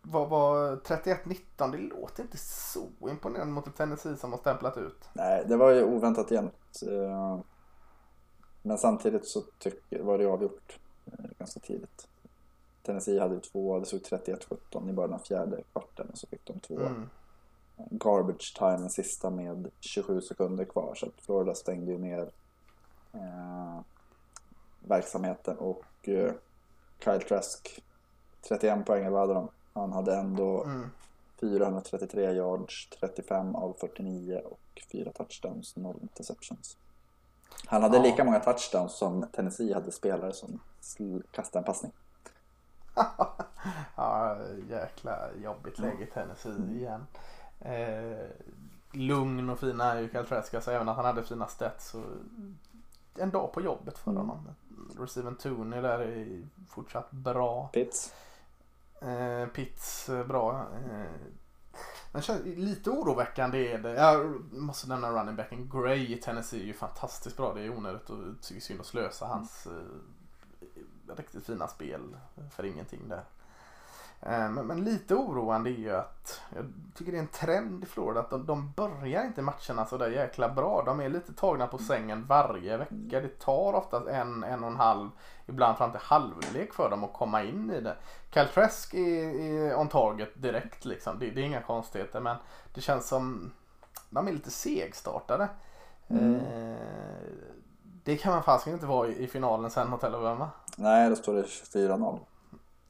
[0.02, 1.72] vad var 31-19?
[1.72, 5.10] Det låter inte så imponerande mot ett Tennessee som har stämplat ut.
[5.14, 6.80] Nej, det var ju oväntat jämnt.
[6.88, 7.40] eh,
[8.62, 12.08] Men samtidigt så tycker, var det avgjort eh, ganska tidigt.
[12.84, 16.46] Tennessee hade ju två, det stod 31-17 i början av fjärde kvarten och så fick
[16.46, 17.10] de två Mm.
[17.92, 22.32] garbage time den sista med 27 sekunder kvar så att Florida stängde ju ner
[23.14, 23.80] eh,
[24.88, 26.32] verksamheten och eh,
[27.04, 27.84] Kyle Trask
[28.42, 29.50] 31 poäng eller hade de?
[29.74, 30.90] Han hade ändå Mm.
[31.40, 36.78] 433 yards, 35 av 49 och 4 touchdowns, 0 interceptions.
[37.66, 38.04] Han hade Ja.
[38.04, 40.60] lika många touchdowns som Tennessee hade spelare som
[41.32, 41.92] kastade en passning.
[43.96, 44.38] ja,
[44.70, 47.08] jäkla jobbigt läge i Tennessee igen.
[47.60, 48.28] Eh,
[48.92, 51.90] lugn och fina är ju Kyle Trask, alltså även att han hade fina stats.
[51.90, 52.04] Så
[53.18, 54.22] en dag på jobbet för Mm.
[54.28, 54.48] honom.
[55.00, 57.70] Receiven Tooney där är fortsatt bra.
[57.74, 58.14] Pitts.
[59.02, 60.68] Eh, Pitts eh, bra.
[60.74, 61.12] Eh,
[62.12, 63.94] men känns, lite oroväckande är det.
[63.94, 67.54] Jag måste nämna running backen Gray i Tennessee är ju fantastiskt bra.
[67.54, 72.02] Det är onödigt och tycker synd att slösa hans eh, riktigt fina spel
[72.52, 73.24] för ingenting där.
[74.22, 78.20] Eh, men, lite oroande är ju att jag tycker det är en trend i Florida
[78.20, 80.84] att de, de börjar inte matcherna så där jäkla bra.
[80.86, 83.22] De är lite tagna på sängen varje vecka.
[83.22, 85.10] Det tar oftast en, en och en halv,
[85.46, 87.96] ibland fram till halvlek för dem att komma in i det.
[88.34, 91.20] Kyle Trask är, är on target direkt liksom.
[91.20, 92.38] Det, det är inga konstigheter men
[92.74, 93.52] det känns som
[94.10, 95.50] de är lite segstartade.
[96.08, 96.36] Mm.
[96.36, 96.78] Eh,
[98.04, 100.50] det kan man fasiken inte vara i, i finalen sen mot Alabama.
[100.78, 102.20] Nej, då står det 24-0.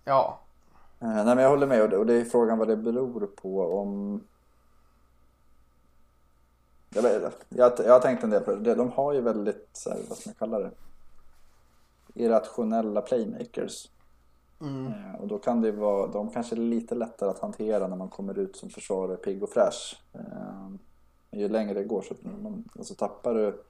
[0.04, 0.40] Ja,
[1.02, 4.22] Nej men jag håller med och det, är frågan vad det beror på om...
[6.90, 8.76] Jag, vet, jag, jag har tänkt en del på det.
[8.76, 10.72] De har ju väldigt, så här, vad ska man kalla det?
[12.14, 13.90] Irrationella playmakers.
[14.62, 14.88] mm.
[14.88, 18.10] Eh, Och då kan det vara, de kanske är lite lättare att hantera när man
[18.10, 20.04] kommer ut som försvarare pigg och fräsch.
[20.14, 20.70] Eh,
[21.32, 23.64] Men ju längre det går så man, alltså tappar du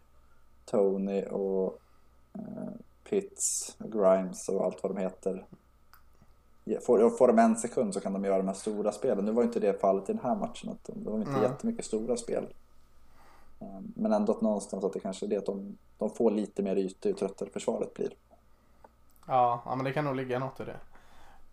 [0.65, 1.79] Tony och
[2.33, 2.69] eh,
[3.09, 5.47] Pitts, Grimes och allt vad de heter.
[6.85, 9.25] Får, får de en sekund så kan de göra de här stora spelen.
[9.25, 10.69] Nu var ju inte det fallet i den här matchen.
[10.69, 11.41] Att de, det var inte Nej.
[11.41, 12.53] jättemycket stora spel.
[13.59, 16.63] Eh, Men ändå att någonstans att det kanske är det att de, de får lite
[16.63, 18.13] mer yta ju tröttare försvaret blir.
[19.27, 20.79] Ja, ja men det kan nog ligga något i det.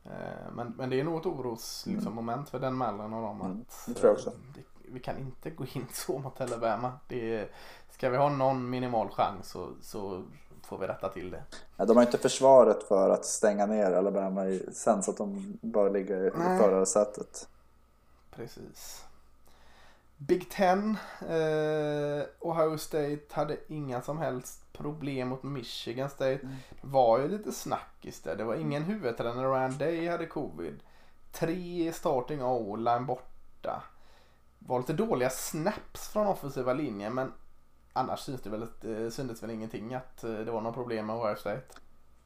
[0.04, 3.40] Eh, Men, men det är nog ett oros liksom, moment för den Mallen och dem.
[3.40, 4.30] Mm, det tror jag också.
[4.30, 4.60] eh, Det,
[4.92, 6.92] vi kan inte gå in så mot Alabama.
[7.08, 7.48] Det, är-
[7.90, 10.22] ska vi ha någon minimal chans så, så
[10.68, 11.42] får vi rätta till det.
[11.76, 15.58] Ja, de har inte försvaret för att stänga ner Alabama i, sen så att de
[15.62, 16.58] bör ligga i Nej.
[16.58, 17.48] förarsätet.
[18.30, 19.04] Precis.
[20.16, 20.96] Big Ten.
[21.20, 26.38] Eh, Ohio State hade inga som helst problem mot Michigan State.
[26.42, 26.54] Mm.
[26.70, 28.36] Det var ju lite snackis där.
[28.36, 29.46] Det var ingen huvudtränare.
[29.48, 30.80] Ryan Day hade covid.
[31.32, 33.82] Tre starting O-line borta.
[34.58, 37.32] var lite dåliga snaps från offensiva linjen men
[37.98, 41.16] annars syns det väl, eh, syntes väl ingenting att eh, det var något problem med
[41.16, 41.62] Ohio State.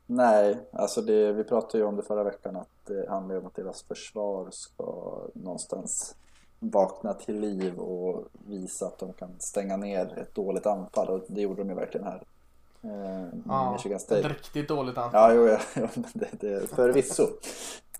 [0.07, 3.55] Nej, alltså det, vi pratade ju om det förra veckan att det handlar om att
[3.55, 6.15] deras försvar ska någonstans
[6.59, 11.41] vakna till liv och visa att de kan stänga ner ett dåligt anfall och det
[11.41, 12.23] gjorde de ju verkligen här.
[12.83, 15.35] Eh, Ja, ett riktigt dåligt anfall.
[15.35, 17.27] Ja, jo, ja, det, det, förvisso.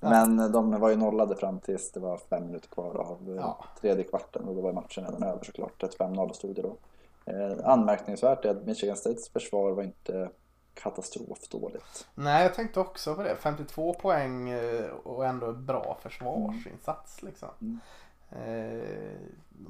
[0.01, 3.65] Men de var ju nollade fram tills det var fem minuter kvar av eh, Ja.
[3.81, 5.83] tredje kvarten och då var matchen redan över såklart.
[5.83, 6.77] Ett 5-0 stod det då.
[7.27, 10.31] Eh, anmärkningsvärt är att Michigan States försvar var inte
[10.75, 12.07] katastrofdåligt.
[12.15, 13.37] Nej, jag tänkte också på det.
[13.37, 17.49] 52 poäng eh, och ändå bra försvarsinsats liksom.
[17.61, 17.79] Mm.
[18.31, 19.19] Eh,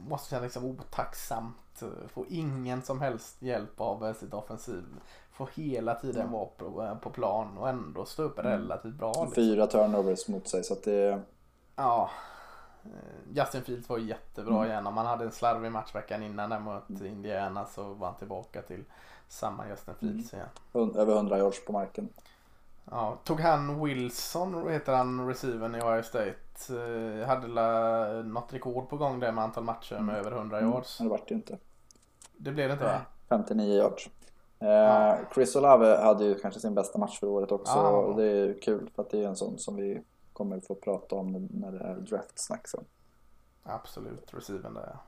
[0.09, 1.83] måste känna liksom otacksamt.
[1.83, 4.85] eh, Få ingen som helst hjälp av sitt offensiv.
[5.33, 6.33] Få hela tiden Mm.
[6.33, 9.09] vara på, på plan och ändå stå upp relativt bra.
[9.09, 9.33] Liksom.
[9.33, 11.21] Fyra turnovers mot sig så att det...
[11.77, 12.11] Ja.
[12.85, 12.91] Eh,
[13.37, 14.71] Justin Fields var jättebra Mm.
[14.71, 14.87] igen.
[14.87, 18.63] Om man hade en slarvig match veckan innan där mot Indiana så var han tillbaka
[18.63, 18.85] till
[19.29, 20.47] samma Justin Fields igen.
[20.73, 22.09] Hund- Över 100 yards på marken.
[22.91, 26.35] Ja, tog han Wilson, heter han, receiven i Ohio State?
[26.71, 31.01] Eh, hade la något rekord på gång där med antal matcher med över 100 yards.
[31.01, 31.59] Men det vart ju inte.
[32.37, 33.01] Det blev det inte va?
[33.29, 34.11] 59 yards.
[34.59, 35.19] Eh, Ja.
[35.35, 37.73] Chris Olave hade ju kanske sin bästa match för året också.
[37.79, 37.89] Ja.
[37.91, 40.03] och det är kul för att det är en sån som vi
[40.43, 42.85] kommer få prata om när det är draftsnack sen.
[43.63, 45.01] Absolut, receiven där ja.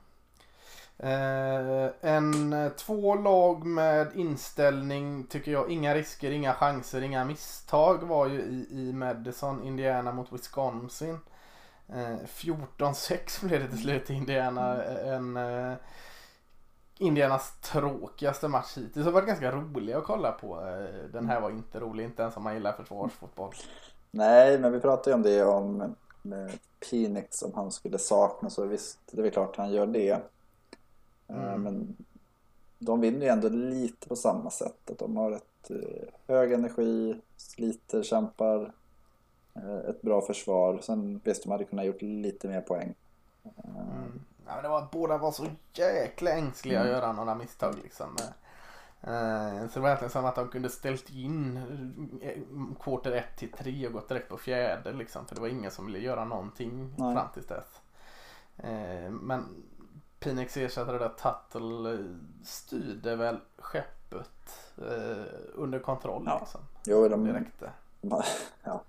[0.97, 8.03] Eh, en, eh, två lag med inställning tycker jag, inga risker, inga chanser, inga misstag
[8.03, 11.19] var ju i, i Madison, Indiana mot Wisconsin.
[11.87, 14.83] Eh, 14-6 blev det till slut i Indiana.
[14.83, 15.73] En, eh,
[16.97, 18.93] Indianas tråkigaste match hittills.
[18.93, 20.67] Det har varit ganska rolig att kolla på.
[20.67, 23.53] Eh, den här var inte rolig, inte ens om man gillar försvarsfotboll.
[24.15, 26.51] Nej, men vi pratade ju om det om med
[26.89, 30.09] Penix om han skulle saknas så visst, det är väl klart han gör det.
[30.09, 30.19] Eh,
[31.27, 31.61] Mm.
[31.63, 31.95] Men
[32.79, 34.91] de vinner ju ändå lite på samma sätt.
[34.91, 38.71] Att de har ett eh, hög energi, sliter, kämpar,
[39.55, 40.79] eh, ett bra försvar.
[40.81, 42.93] Sen visst, de hade kunnat gjort lite mer poäng.
[43.43, 44.21] Mm.
[44.47, 46.97] Ja, men det var, båda var så jäkla ängsliga att Mm.
[46.97, 48.07] göra några misstag liksom.
[49.07, 51.57] Eh, så det var egentligen som att de kunde ställt in
[52.21, 52.41] eh,
[52.83, 55.25] quarter 1 till 3 och gått direkt på fjärde liksom.
[55.25, 57.15] För det var ingen som ville göra någonting Nej.
[57.15, 57.81] fram tills dess.
[58.57, 59.45] Eh, men
[60.19, 61.99] Pinex ersättare där Tuttle eh,
[62.43, 66.39] styrde väl skeppet eh, under kontroll Ja.
[66.39, 66.61] liksom.
[66.85, 67.71] Jo, de, räckte.
[68.63, 68.81] ja.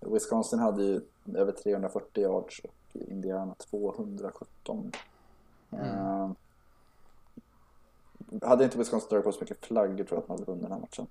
[0.00, 1.00] Wisconsin hade ju
[1.34, 4.92] över 340 yards och Indiana 217.
[5.70, 6.30] Eh,
[8.42, 10.72] hade inte Wisconsin dragit på så mycket flaggor tror jag att man hade vunnit den
[10.72, 11.06] här matchen.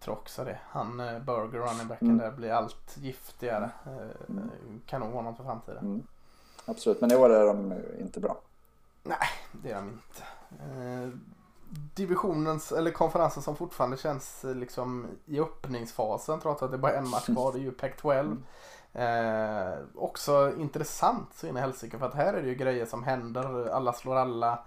[0.00, 0.58] tror också det.
[0.68, 2.18] Han eh, Burger, running backen Mm.
[2.18, 3.70] där, blir allt giftigare.
[3.86, 4.34] Eh,
[4.86, 5.84] Kan nog något för framtiden.
[5.84, 6.02] Mm.
[6.64, 8.38] Absolut, men i år är de inte bra.
[9.52, 10.22] Det är de inte.
[10.50, 11.08] Eh,
[11.94, 16.98] divisionens, eller konferensen som fortfarande känns eh, liksom i öppningsfasen trots att det bara är
[16.98, 18.36] en match kvar, det är ju Pac-12.
[18.92, 23.02] Eh, också intressant så in i helsike för att här är det ju grejer som
[23.04, 24.58] händer, alla slår alla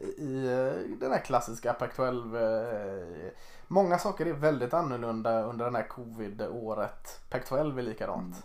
[0.00, 2.36] i eh, den här klassiska Pac-12.
[2.36, 3.32] Eh,
[3.68, 7.20] många saker är väldigt annorlunda under den här covid-året.
[7.30, 8.22] Pac-12 är likadant.
[8.22, 8.42] Mm.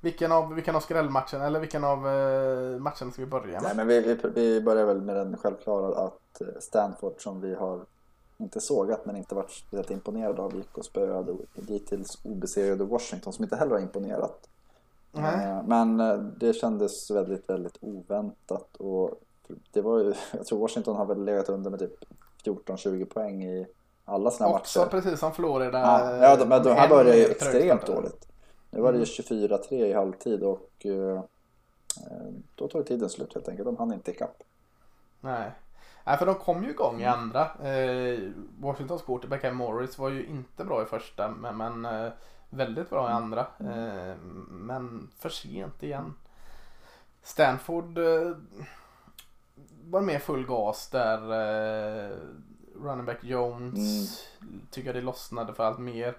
[0.00, 3.62] Vilken av, vilken av skrällmatchen eller vilken av eh, matcherna ska vi börja med?
[3.62, 7.80] Nej, men vi, vi, vi börjar väl med den självklara att Stanford som vi har
[8.38, 13.44] inte sågat men inte varit speciellt imponerade av gick och spöade dittills obesegrade Washington som
[13.44, 14.48] inte heller har imponerat.
[15.16, 15.96] Eh, Men
[16.38, 19.20] det kändes väldigt, väldigt oväntat och
[19.72, 21.94] det var jag tror Washington har väl legat under med typ
[22.44, 23.66] 14-20 poäng i
[24.04, 24.90] alla sina Också matcher.
[24.90, 25.78] precis som Florida.
[25.80, 28.28] Ja, ja de, men de här började ju extremt dåligt.
[28.70, 29.58] Nu var det ju Mm.
[29.58, 31.16] 24-3 i halvtid och eh,
[32.10, 33.66] eh, då tog tiden slut helt enkelt.
[33.66, 34.42] De hann inte ikapp.
[35.20, 35.50] Nej.
[36.06, 37.40] Nej, för de kom ju igång i andra.
[37.42, 38.18] Eh,
[38.60, 42.12] Washingtons quarterback Morris var ju inte bra i första men, men eh,
[42.50, 43.40] väldigt bra i andra.
[43.60, 44.16] Eh,
[44.48, 46.14] men för sent igen.
[47.22, 48.30] Stanford eh,
[49.90, 51.18] var med full gas där.
[51.32, 52.16] Eh,
[52.82, 54.20] running back Jones
[54.70, 56.16] tycker jag det lossnade för allt mer.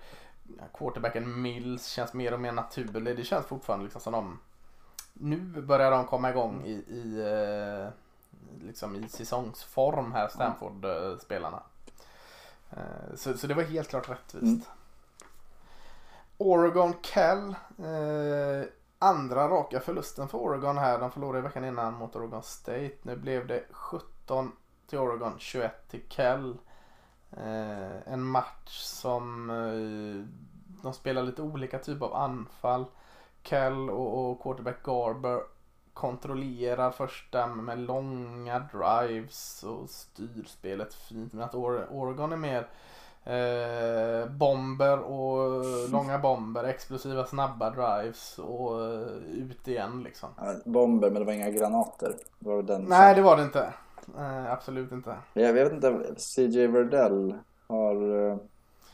[0.73, 3.17] Quarterbacken Mills känns mer och mer naturlig.
[3.17, 4.39] Det känns fortfarande liksom som de
[5.13, 7.89] nu börjar de komma igång i, i eh,
[8.67, 11.63] liksom i säsongsform här Stanford-spelarna.
[12.71, 14.43] Eh, så, så det var helt klart rättvist.
[14.43, 14.61] Mm.
[16.37, 17.49] Oregon Cal.
[17.77, 18.67] Eh,
[19.05, 20.99] andra raka förlusten för Oregon här.
[20.99, 22.95] De förlorade i veckan innan mot Oregon State.
[23.01, 24.51] Nu blev det 17
[24.87, 26.57] till Oregon, 21 till Kell.
[27.31, 30.27] Eh, en match som eh,
[30.83, 32.85] de spelar lite olika typer av anfall.
[33.43, 35.41] Kell och, och quarterback Garber
[35.93, 41.33] kontrollerar första med långa drives och styr spelet fint.
[41.33, 42.67] Men att Oregon är mer
[43.25, 50.29] eh, bomber och långa bomber, explosiva snabba drives och eh, ut igen liksom.
[50.37, 52.15] Ja, bomber, men det var inga granater.
[52.39, 53.73] Det var den Nej det var det inte.
[54.17, 55.15] Eh, absolut inte.
[55.33, 57.35] Jag vet inte, CJ Verdell
[57.67, 57.95] har,
[58.31, 58.37] eh,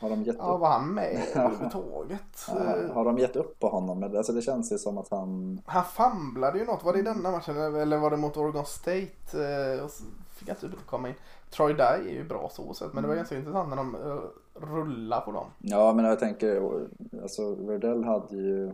[0.00, 0.60] har de gett Ja upp?
[0.60, 1.40] var han med Ja.
[1.40, 2.48] överhuvudtaget?
[2.48, 2.54] Eh,
[2.88, 4.02] Ja, Har de gett upp på honom?
[4.16, 5.60] Alltså det känns ju som att han...
[5.66, 6.84] Han famlade ju något.
[6.84, 9.36] Var det i denna matchen eller- eller var det mot Oregon State?
[10.42, 11.14] Eh, fick jag typ inte komma in.
[11.50, 14.20] Troy Dye är ju bra så sett men det var ganska intressant när de uh,
[14.54, 15.46] rullar på dem.
[15.58, 16.80] Ja, men jag tänker,
[17.22, 18.72] alltså Verdell hade ju...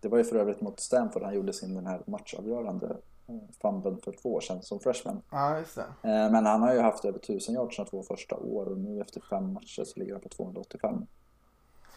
[0.00, 2.96] Det var ju för övrigt mot Stanford han gjorde sin den här matchavgörande
[3.26, 5.22] eh, fumble för två år sedan som freshman.
[5.30, 5.82] Ja just det.
[5.82, 9.00] Eh, Men han har ju haft över 1000 yards sina två första år och nu
[9.00, 11.06] efter fem matcher så ligger han på 285.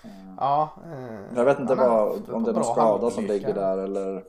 [0.04, 3.54] Eh, Ja, eh, Jag vet inte han vad, om det är någon skada som ligger
[3.54, 4.24] där eller...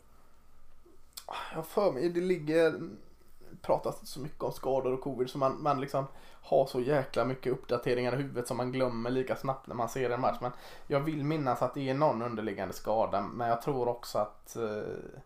[1.54, 2.74] jag för mig det ligger
[3.62, 6.06] pratas så mycket om skador och covid så man, man liksom
[6.42, 10.10] har så jäkla mycket uppdateringar i huvudet som man glömmer lika snabbt när man ser
[10.10, 10.38] en match.
[10.40, 10.52] Men
[10.86, 15.22] jag vill minnas att det är någon underliggande skada men jag tror också att eh,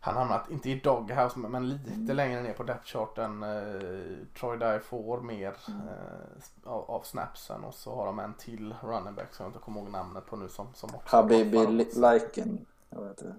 [0.00, 2.16] han hamnat, inte i doghouse men lite mm.
[2.16, 3.42] längre ner på depth charten.
[3.42, 5.80] Eh, Troy Dye får mer mm.
[5.88, 9.58] eh, av, av, snapsen och så har de en till running back som jag inte
[9.58, 12.66] kommer ihåg namnet på nu som, som också Habibi Liken.
[12.90, 13.34] Jag vet inte.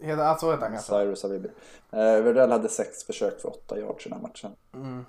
[0.00, 0.92] Heter, alltså heter han kanske?
[0.92, 1.48] Cyrus Habibi.
[1.90, 4.50] Eh, Verdell hade sex försök för åtta yards i den här matchen.
[4.74, 5.04] Mm.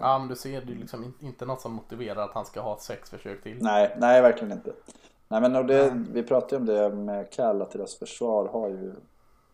[0.00, 2.78] Ja men du ser, det är liksom inte något som motiverar att han ska ha
[2.78, 3.58] sex försök till.
[3.60, 4.72] Nej, nej verkligen inte.
[5.28, 8.92] Nej men det, vi pratade ju om det med Cal att deras försvar har ju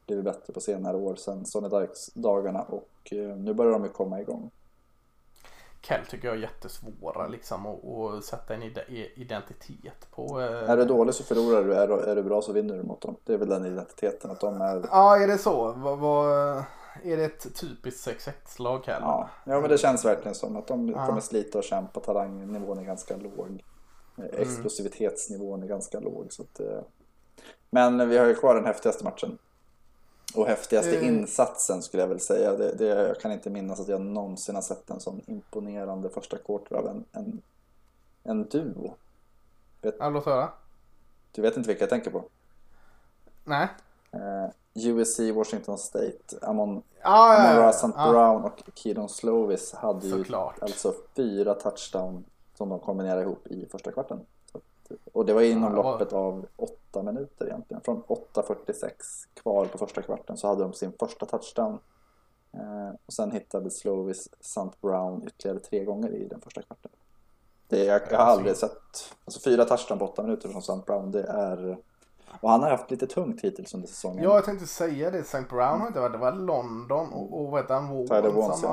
[0.07, 3.91] blivit bättre på senare år sedan Sonny Dykes dagarna och eh, nu börjar de ju
[3.91, 4.51] komma igång.
[5.83, 8.63] Kell tycker jag är jättesvåra liksom att sätta en
[9.15, 10.41] identitet på.
[10.41, 12.83] Eh, är du dålig så förlorar du, är du, är du bra så vinner du
[12.83, 13.17] mot dem.
[13.25, 14.85] Det är väl den identiteten att de är.
[14.91, 15.73] Ja, är det så?
[15.73, 16.29] Vad, vad,
[17.05, 19.03] är det ett typiskt 6-6-lag Kell?
[19.03, 19.29] Ja.
[19.45, 21.07] ja, men det känns verkligen som att de ja.
[21.07, 22.01] kommer slita och kämpa.
[22.01, 23.65] Talangnivån är ganska låg.
[24.19, 24.31] Mm.
[24.33, 26.27] Explosivitetsnivån är ganska låg.
[26.31, 26.83] Så att, eh,
[27.71, 29.39] men vi har ju kvar den häftigaste matchen.
[30.35, 31.05] Och häftigaste mm.
[31.05, 32.53] insatsen skulle jag väl säga.
[32.53, 36.39] Det, det, jag kan inte minnas att jag någonsin har sett en sån imponerande första
[36.39, 37.43] quarter av en, en,
[38.23, 38.95] en duo.
[39.83, 40.49] Vet, ja, låt höra.
[41.33, 42.25] Du vet inte vilka jag tänker på?
[43.45, 43.69] Nej.
[44.13, 46.39] Eh, USC Washington State.
[46.43, 48.13] Amon, ah, Amon ja, ja, ja.
[48.13, 50.63] Brown och Keaton Slovis hade ju Såklart.
[50.63, 52.25] alltså fyra touchdown
[52.55, 54.21] som de kombinerade ihop i första kvarten.
[55.13, 56.47] Och det var inom ja, loppet av
[56.91, 57.83] åtta minuter egentligen.
[57.83, 58.93] Från 8.46
[59.35, 61.79] kvar på första kvarten så hade de sin första touchdown.
[62.53, 66.91] Eh, och sen hittade Slovis Sant Brown ytterligare tre gånger i den första kvarten.
[67.69, 71.11] Det, jag, jag har aldrig sett, alltså fyra touchdown på åtta minuter från Sant Brown,
[71.11, 71.79] det är
[72.41, 74.25] och han har haft lite tungt hittills under säsongen.
[74.25, 75.19] Ja, jag tänkte säga det.
[75.19, 75.43] St.
[75.49, 78.71] Brown har inte varit, det var London och, och heter han, Warren som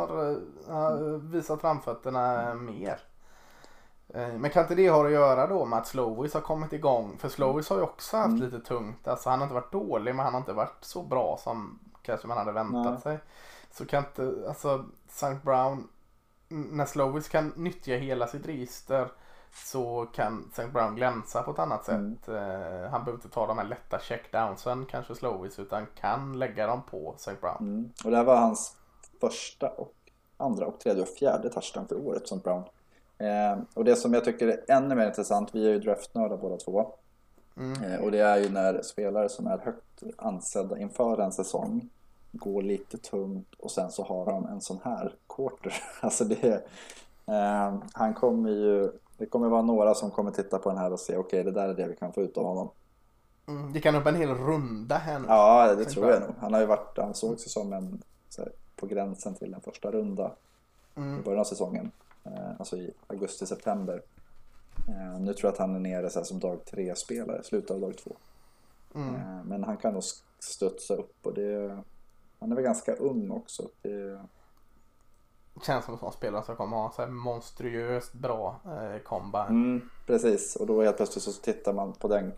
[0.67, 2.99] har uh, visat framfötterna mer.
[4.13, 7.17] Eh, men kan inte det ha att göra då med att Slowis har kommit igång?
[7.17, 8.41] För Slowis har ju också haft mm.
[8.41, 9.07] lite tungt.
[9.07, 12.27] Alltså han har inte varit dålig men han har inte varit så bra som kanske
[12.27, 13.01] man hade väntat Nej.
[13.01, 13.19] sig.
[13.71, 15.37] Så kan inte, alltså St.
[15.43, 15.87] Brown,
[16.47, 19.11] när Slowis kan nyttja hela sitt register
[19.53, 20.67] så kan St.
[20.67, 22.15] Brown glänsa på ett annat mm.
[22.15, 22.27] sätt.
[22.27, 22.91] Mm.
[22.91, 27.13] han behöver inte ta de här lätta checkdownsen kanske Slowis utan kan lägga dem på
[27.15, 27.35] St.
[27.41, 27.57] Brown.
[27.59, 27.91] Mm.
[28.05, 28.75] Och det här var hans
[29.19, 29.93] första och
[30.37, 32.63] andra och tredje och fjärde touchdown för året som Brown.
[33.17, 36.57] Eh, och det som jag tycker är ännu mer intressant, vi är ju draftnördar båda
[36.57, 36.91] två.
[37.57, 37.83] Mm.
[37.83, 41.89] Eh, och det är ju när spelare som är högt ansedda inför en säsong
[42.31, 45.73] går lite tungt och sen så har de en sån här quarter.
[46.01, 46.67] Alltså det
[47.25, 50.99] eh, Han kommer ju, det kommer vara några som kommer titta på den här och
[50.99, 52.69] se okej okay, det där är det vi kan få ut av honom.
[53.47, 55.25] Mm, det kan upp en hel runda här nu.
[55.27, 56.31] Ja, det tror jag nog.
[56.39, 58.01] Han har ju varit, han såg sig som en
[58.37, 60.31] här, på gränsen till en första runda
[60.95, 61.19] mm.
[61.19, 61.91] i början av säsongen.
[62.27, 64.01] Eh, alltså i augusti-september.
[64.87, 67.79] Eh, nu tror jag att han är nere så som dag tre spelare, slutet av
[67.79, 68.15] dag två.
[68.95, 69.15] Mm.
[69.15, 70.03] Eh, men han kan nog
[70.39, 71.83] studsa upp och det,
[72.39, 73.69] han är väl ganska ung också.
[73.81, 74.19] Det,
[75.65, 79.49] Känns som en sån spelare som kommer ha så monstruöst bra eh, comeback.
[79.49, 82.33] Mm, precis, och då helt plötsligt så tittar man på den,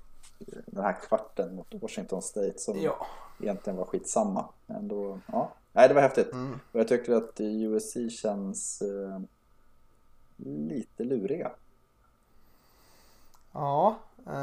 [0.66, 3.08] den här kvarten mot Washington State som ja.
[3.40, 4.46] egentligen var skitsamma.
[4.66, 6.34] Men då, ja, nej det var häftigt.
[6.34, 6.60] Mm.
[6.72, 9.20] Och jag tycker att USC känns eh,
[10.46, 11.52] lite luriga.
[13.52, 14.34] Ja, eh,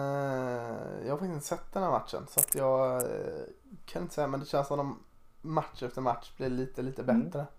[1.05, 3.45] jag har faktiskt inte sett den här matchen så att jag eh,
[3.85, 4.99] kan inte säga men det känns som att de
[5.49, 7.25] match efter match blir lite lite mm.
[7.25, 7.39] bättre.
[7.39, 7.53] Mm.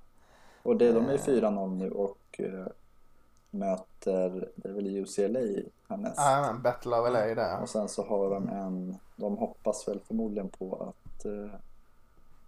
[0.64, 1.70] Och det, de är 4-0 eh.
[1.70, 2.68] nu och eh,
[3.52, 6.18] möter, det är väl UCLA härnäst?
[6.18, 7.62] Ja, men Battle of LA där.
[7.62, 11.60] Och sen så har de en, de hoppas väl förmodligen på att eh,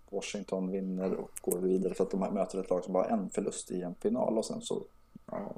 [0.10, 3.30] Washington vinner och går vidare för att de möter ett lag som bara har en
[3.30, 4.84] förlust i en final och sen så
[5.32, 5.54] ja,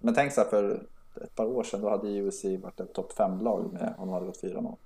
[0.00, 0.82] men tänk så här för
[1.22, 4.26] ett par år sedan då hade USC varit ett topp 5-lag med om de hade
[4.26, 4.76] gått 4-0.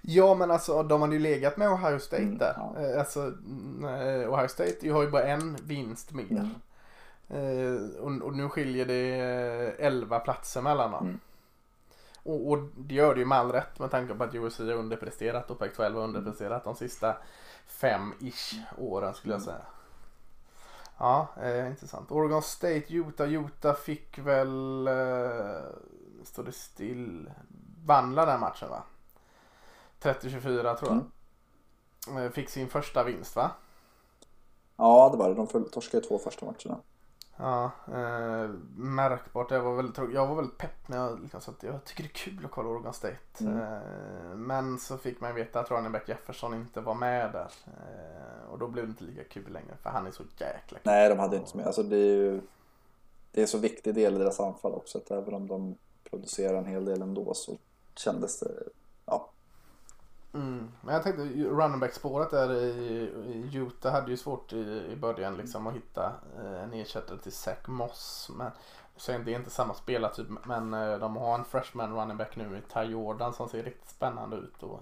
[0.00, 2.54] Ja men alltså de hade ju legat med Ohio State mm, där.
[2.56, 2.80] Ja.
[2.80, 3.20] Eh, alltså
[3.82, 6.24] eh, Ohio State har ju bara en vinst mer.
[6.30, 6.50] Mm.
[7.28, 9.04] Eh, och, och, nu skiljer det
[9.78, 11.04] 11 platser mellan dem.
[11.04, 11.20] Mm.
[12.22, 14.72] Och, och, det gör det ju med all rätt med tanke på att USC har
[14.72, 17.16] underpresterat och Pac-12 har underpresterat de sista
[17.66, 19.46] fem-ish åren skulle jag mm.
[19.46, 19.66] säga.
[21.02, 22.12] Ja, eh, intressant.
[22.12, 23.32] Oregon State, Utah.
[23.32, 25.62] Utah fick väl, eh,
[26.24, 27.30] står det still,
[27.84, 28.82] vann den matchen va?
[30.00, 31.04] 30-24 tror jag.
[32.08, 32.24] Mm.
[32.24, 33.50] Eh, fick sin första vinst va?
[34.76, 35.34] Ja, det var det.
[35.34, 36.78] De torskade två första matcherna.
[37.36, 39.50] Ja, eh, märkbart.
[39.50, 42.08] Jag var väldigt, jag var väldigt pepp när jag, liksom, så att jag tycker det
[42.08, 43.16] är kul att kolla Oregon State.
[43.40, 43.58] Mm.
[43.58, 47.50] Eh, men så fick man veta att running back Jefferson inte var med där.
[47.66, 50.80] Eh, och då blev det inte lika kul längre för han är så jäkla kul.
[50.82, 51.66] Nej, de hade inte mycket.
[51.66, 52.40] Alltså det är ju
[53.32, 55.76] det är så viktig del i deras anfall också att även om de
[56.10, 57.58] producerar en hel del ändå så
[57.94, 58.54] kändes det,
[59.06, 59.30] ja.
[60.34, 60.72] Mm.
[60.80, 65.36] Men jag tänkte running back spåret där i, Utah hade ju svårt i, i början
[65.36, 68.30] liksom att hitta eh, en ersättare till Zach Moss.
[68.34, 68.50] Men
[68.96, 72.58] så det är inte samma spelartyp men eh, de har en freshman running back nu
[72.58, 74.62] i Ty Jordan som ser riktigt spännande ut.
[74.62, 74.80] Och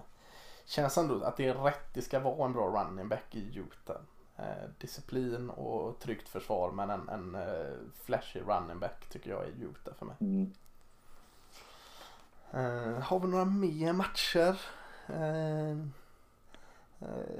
[0.65, 4.01] känns ändå att det är rätt det ska vara en bra running back i Utah.
[4.37, 7.37] Eh, disciplin och tryggt försvar men en, en
[8.03, 10.15] flashy running back tycker jag är Utah för mig.
[10.19, 10.53] Mm.
[13.01, 14.55] Har vi några mer matcher?
[15.13, 15.77] Eh,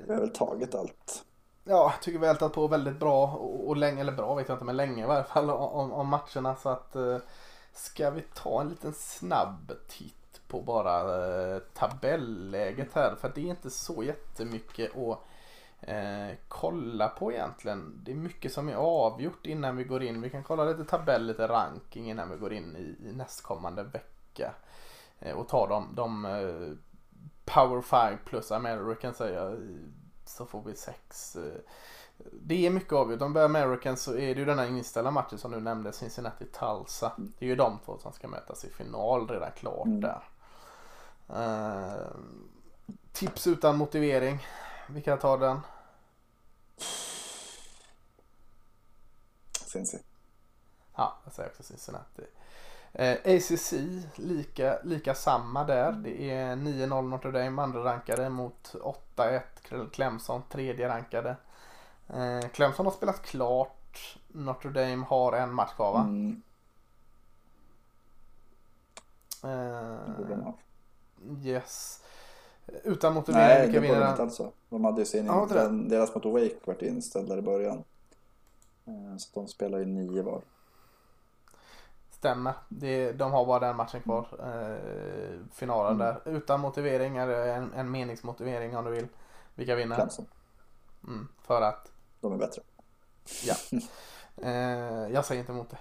[0.08, 1.26] Vi har väl tagit allt.
[1.64, 4.48] Ja, jag tycker vi har ältat på väldigt bra och, och länge, eller bra vet
[4.50, 6.56] jag inte, men länge i varje fall om, om matcherna.
[6.56, 7.18] Så att eh,
[7.74, 13.16] ska vi ta en liten snabb titt på bara eh, tabelläget här.
[13.16, 15.20] För det är inte så jättemycket att
[15.82, 18.02] eh, kolla på egentligen.
[18.04, 20.22] Det är mycket som är avgjort innan vi går in.
[20.22, 24.54] Vi kan kolla lite tabell, lite ranking innan vi går in i, i nästkommande vecka.
[25.20, 26.78] Eh, och ta de, de eh,
[27.46, 29.58] Power 5 plus American säger jag.
[30.26, 31.36] Så får vi sex.
[31.36, 31.62] eh,
[32.34, 33.22] Det är mycket avgjort.
[33.22, 35.92] Om vi börjar American så är det ju den här inställda matchen som du nämnde,
[35.92, 37.12] Cincinnati-Tulsa.
[37.18, 40.02] Det är ju de två som ska mötas i final redan klart Mm.
[40.02, 40.24] där.
[41.30, 42.08] Eh,
[43.12, 44.40] tips utan motivering.
[44.90, 45.60] Vi kan ta den.
[49.74, 49.98] Cincy.
[50.96, 52.24] Ja, jag säger också Cincinnati.
[52.94, 53.74] Eh, ACC,
[54.16, 55.92] lika, lika samma där.
[55.92, 58.76] Det är 9-0 Notre Dame, andra rankade mot
[59.16, 59.42] 8-1
[59.92, 61.36] Clemson, tredje rankade.
[62.08, 64.18] Eh, Clemson har spelat klart.
[64.28, 66.00] Notre Dame har en match kvar va?
[66.02, 66.42] Mm,
[69.44, 70.54] Eh,
[71.44, 72.04] yes.
[72.84, 74.10] Utan motivering, Nej, vilka det vinner de den?
[74.12, 74.52] inte alltså.
[74.70, 77.84] De hade ju sin, Ja, den, deras mot Wake vart inställd där i början.
[78.86, 80.42] Eh, Så de spelar ju nio var.
[82.22, 82.54] Stämmer.
[82.70, 84.28] Det, de har bara den matchen kvar.
[84.40, 86.08] Eh, finalen Mm.
[86.26, 86.32] där.
[86.34, 89.08] Utan motivering, eller en, en meningsmotivering om du vill.
[89.56, 89.96] Vilka vinner?
[89.96, 90.26] Clemson.
[91.08, 92.62] Mm, för att, De är bättre.
[93.44, 93.56] ja.
[94.44, 95.78] eh, jag säger inte emot det.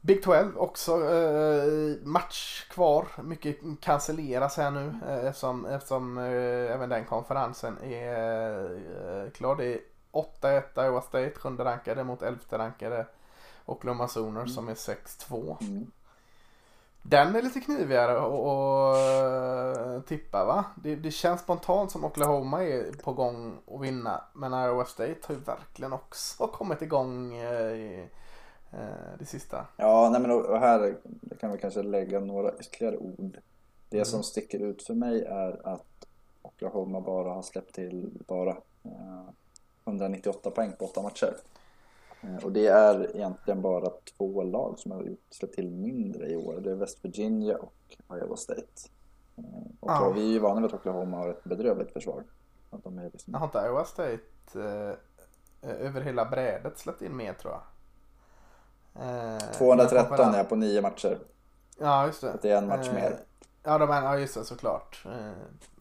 [0.00, 3.06] Big 12 också eh, match kvar.
[3.22, 9.56] Mycket cancelleras här nu eh, eftersom, eftersom eh, även den konferensen är eh, klar.
[9.56, 9.80] Det är
[10.12, 13.06] 8-1 Iowa State, sjunde rankade mot elfte rankade
[13.66, 15.56] Oklahoma Sooners som är 6-2.
[15.60, 15.90] Mm.
[17.02, 18.32] Den är lite knivigare att
[19.98, 20.64] att tippa va?
[20.82, 24.24] Det, det känns spontant som Oklahoma är på gång att vinna.
[24.34, 28.08] Men Iowa State har ju verkligen också kommit igång eh, i,
[28.72, 29.66] eh, det sista.
[29.76, 30.96] Ja, nej men och här
[31.40, 33.38] kan vi kanske lägga några ytterligare ord.
[33.88, 34.04] Det Mm.
[34.06, 36.06] som sticker ut för mig är att
[36.42, 38.50] Oklahoma bara har släppt till bara
[38.84, 39.24] eh,
[39.84, 41.36] 198 poäng på åtta matcher.
[42.20, 46.36] Eh, Och det är egentligen bara två lag som har gjort- släppt till mindre i
[46.36, 46.60] år.
[46.60, 48.62] Det är West Virginia och Iowa State.
[49.36, 49.44] Eh,
[49.80, 50.12] Och Ja.
[50.14, 52.24] vi är ju vana vid att Oklahoma har ett bedrövligt försvar.
[52.70, 53.34] Att de är liksom...
[53.34, 54.18] Har inte Iowa State
[54.54, 54.96] eh,
[55.86, 57.62] över hela brädet släppt in mer tror jag.
[59.34, 61.18] Eh, 213 men- är på nio matcher.
[61.78, 62.32] Ja just det.
[62.32, 63.16] Att det är en match Eh, mer.
[63.62, 65.02] Ja, de är, ja just det såklart.
[65.06, 65.32] Eh,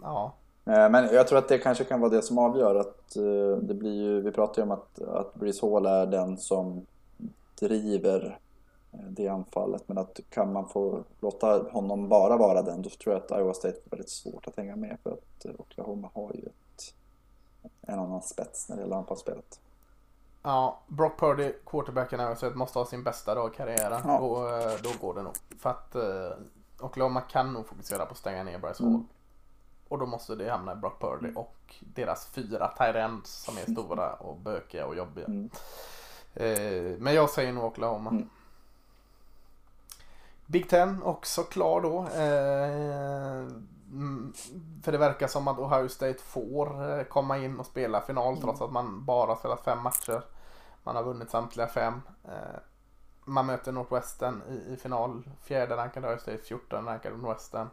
[0.01, 0.33] ja.
[0.65, 3.73] Eh, Men jag tror att det kanske kan vara det som avgör att eh, det
[3.73, 6.85] blir ju, vi pratar ju om att, att Breeze Hall är den som
[7.59, 8.39] driver
[8.91, 13.15] eh, det anfallet men att kan man få låta honom bara vara den då tror
[13.15, 16.45] jag att Iowa State får väldigt svårt att hänga med för att Oklahoma har ju
[16.45, 16.93] ett,
[17.81, 19.59] en annan spets när det gäller anfallsspelet.
[20.43, 24.01] Ja, Brock Purdy, quarterbacken Iowa State, måste ha sin bästa dag i karriären.
[24.03, 24.19] Ja.
[24.19, 24.49] Då,
[24.83, 25.33] då går det nog.
[25.59, 25.95] För att
[26.79, 28.93] Oklahoma kan nog fokusera på att stänga ner Bryce Hall.
[28.93, 29.07] Mm.
[29.87, 34.13] Och då måste det hamna i Brock Purdy och deras fyra Tyrends som är stora
[34.13, 35.25] och bökiga och jobbiga.
[35.25, 35.49] Mm.
[36.33, 38.09] Eh, men jag säger nog Oklahoma.
[38.09, 38.29] Mm.
[40.45, 41.99] Big Ten också klar då.
[41.99, 43.47] Eh,
[43.91, 44.33] mm,
[44.83, 48.41] för det verkar som att Ohio State får eh, komma in och spela final Mm.
[48.41, 50.21] trots att man bara spelat fem matcher.
[50.83, 52.01] Man har vunnit samtliga fem.
[52.23, 52.59] Eh,
[53.25, 55.23] man möter Northwestern i, i final.
[55.43, 57.67] Fjärde rankade Ohio State, 14 rankade Northwestern.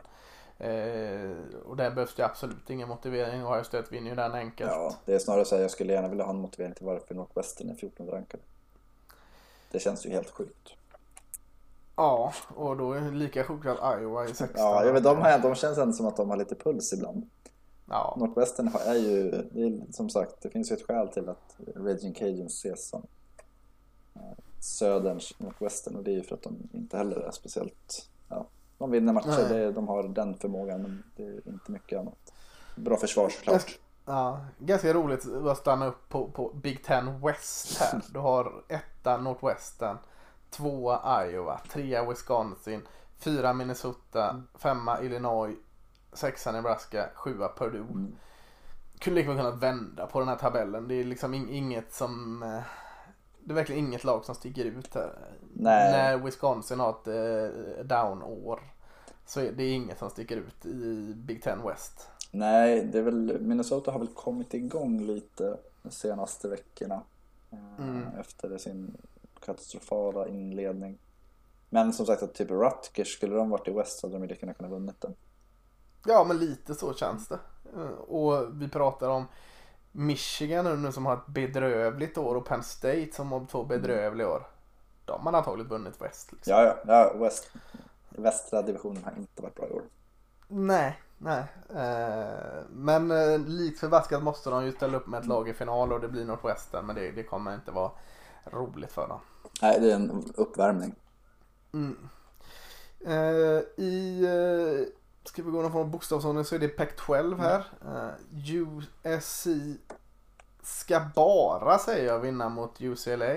[0.63, 1.31] Eh,
[1.65, 3.47] och där behövs det absolut ingen motivering.
[3.47, 4.71] Ohio State vinner ju den enkelt.
[4.71, 7.15] Ja, det är snarare så här, jag skulle gärna vilja ha en motivering till varför
[7.15, 8.43] Northwestern är 14 rankade.
[9.71, 10.75] Det känns ju helt sjukt.
[11.97, 14.49] Ja, och då är det lika sjukt att Iowa är 16.
[14.57, 17.31] Ja, jag vet, de, här, de känns ändå som att de har lite puls ibland.
[17.89, 22.55] Ja, Northwestern är ju, som sagt, det finns ju ett skäl till att Raging Cajuns
[22.55, 23.07] ses som
[24.15, 24.21] eh,
[24.61, 28.47] söderns Northwestern och det är ju för att de inte heller är speciellt, ja,
[28.83, 32.33] de vinner matcher, det, de har den förmågan men det är inte mycket annat.
[32.77, 33.79] Bra försvar såklart.
[34.05, 38.01] Ja, ganska roligt att stanna upp på, på Big Ten West här.
[38.13, 39.97] Du har etta Northwestern,
[40.51, 42.83] tvåa Iowa, trea Wisconsin,
[43.19, 45.57] fyra Minnesota, femma Illinois,
[46.13, 47.81] sexa Nebraska, sjua Purdue.
[47.81, 48.13] Mm.
[48.99, 50.89] Kunde lika väl kunnat vända på den här tabellen.
[50.89, 52.43] Det är liksom in- inget som...
[52.43, 52.61] eh,
[53.41, 55.13] Det är verkligen inget lag som sticker ut här.
[55.53, 55.93] Nej.
[55.93, 58.61] När Wisconsin har ett eh, down-år
[59.27, 62.09] så är det inget som sticker ut i Big Ten West.
[62.31, 67.03] Nej, det är väl, Minnesota har väl kommit igång lite de senaste veckorna.
[67.51, 68.03] eh, Mm.
[68.21, 68.97] Efter sin
[69.45, 70.99] katastrofala inledning.
[71.71, 74.29] Men som sagt att typ Rutgers, skulle de varit i West så hade de ju
[74.29, 75.15] lika gärna kunnat vunnit den.
[76.07, 77.39] Ja, men lite så känns det.
[77.77, 79.25] Eh, Och vi pratar om
[79.93, 84.29] Michigan nu, nu som har ett bedrövligt år och Penn State som har två bedrövliga
[84.29, 84.47] år.
[85.05, 86.33] De har antagligen vunnit West.
[86.33, 86.53] Liksom.
[86.53, 87.51] Ja, ja, ja West,
[88.09, 89.83] västra divisionen har inte varit bra i år.
[90.49, 91.45] Nej, nej.
[91.71, 95.93] Eh, men eh, likt förbaskat måste de ju ställa upp med ett lag i final
[95.93, 96.87] och det blir Northwestern.
[96.87, 97.91] Men det, det kommer inte vara
[98.45, 99.21] roligt för dem.
[99.63, 100.95] Nej, det är en uppvärmning.
[101.73, 102.09] Mm.
[103.07, 104.87] Eh, I, eh,
[105.25, 107.65] ska vi gå någon form av bokstavsordning så är det Pac-12 här.
[107.87, 108.15] Eh,
[108.55, 109.47] USC
[110.63, 113.35] ska bara säger jag vinna mot UCLA.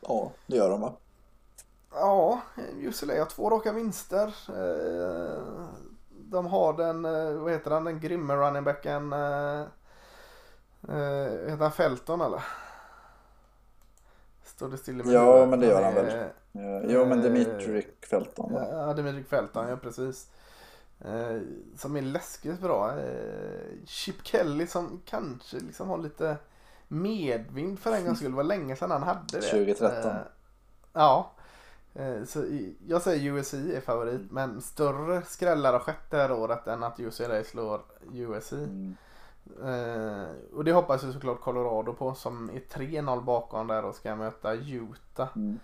[0.00, 0.92] Ja, det gör de va?
[1.92, 2.40] Ja,
[2.80, 4.26] UCLA har två raka vinster.
[4.48, 5.42] Eh,
[6.10, 9.12] De har den, eh, vad heter han, den grymme runningbacken.
[9.12, 9.64] eh,
[11.48, 12.42] Heter han Felton eller?
[14.44, 16.28] Står det still i min Ja, men det gör han väl.
[16.90, 18.66] Jo, men Dimitri Felton va?
[18.70, 20.28] Ja, Dimitri Felton, ja precis.
[21.76, 22.92] Som är läskigt bra.
[23.86, 26.36] Chip Kelly som kanske liksom har lite
[26.90, 28.30] medvind för en gångs skull.
[28.30, 29.40] Det var länge sedan han hade det.
[29.40, 30.10] 2013.
[30.10, 30.16] Eh,
[30.92, 31.30] ja.
[31.94, 32.44] Eh, så
[32.86, 34.30] jag säger USC är favorit.
[34.30, 37.80] Men större skrällar har skett det här året än att UCLA slår
[38.14, 38.52] USC.
[38.52, 38.96] Mm.
[39.64, 44.16] Eh, och det hoppas ju såklart Colorado på som är 3-0 bakom där och ska
[44.16, 45.58] möta Utah Mm.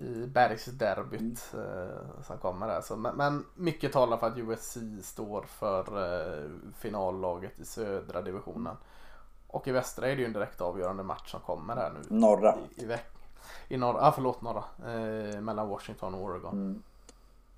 [0.00, 2.80] i bergsderbyt eh, som kommer där.
[2.80, 8.76] Så, men, men mycket talar för att USC står för eh, finallaget i södra divisionen.
[9.54, 12.56] Och i västra är det ju en direkt avgörande match som kommer här nu Norra.
[12.76, 13.10] i, i veck-
[13.68, 14.64] I norra, ah, förlåt norra.
[14.78, 16.52] Eh, mellan Washington och Oregon.
[16.52, 16.82] Mm.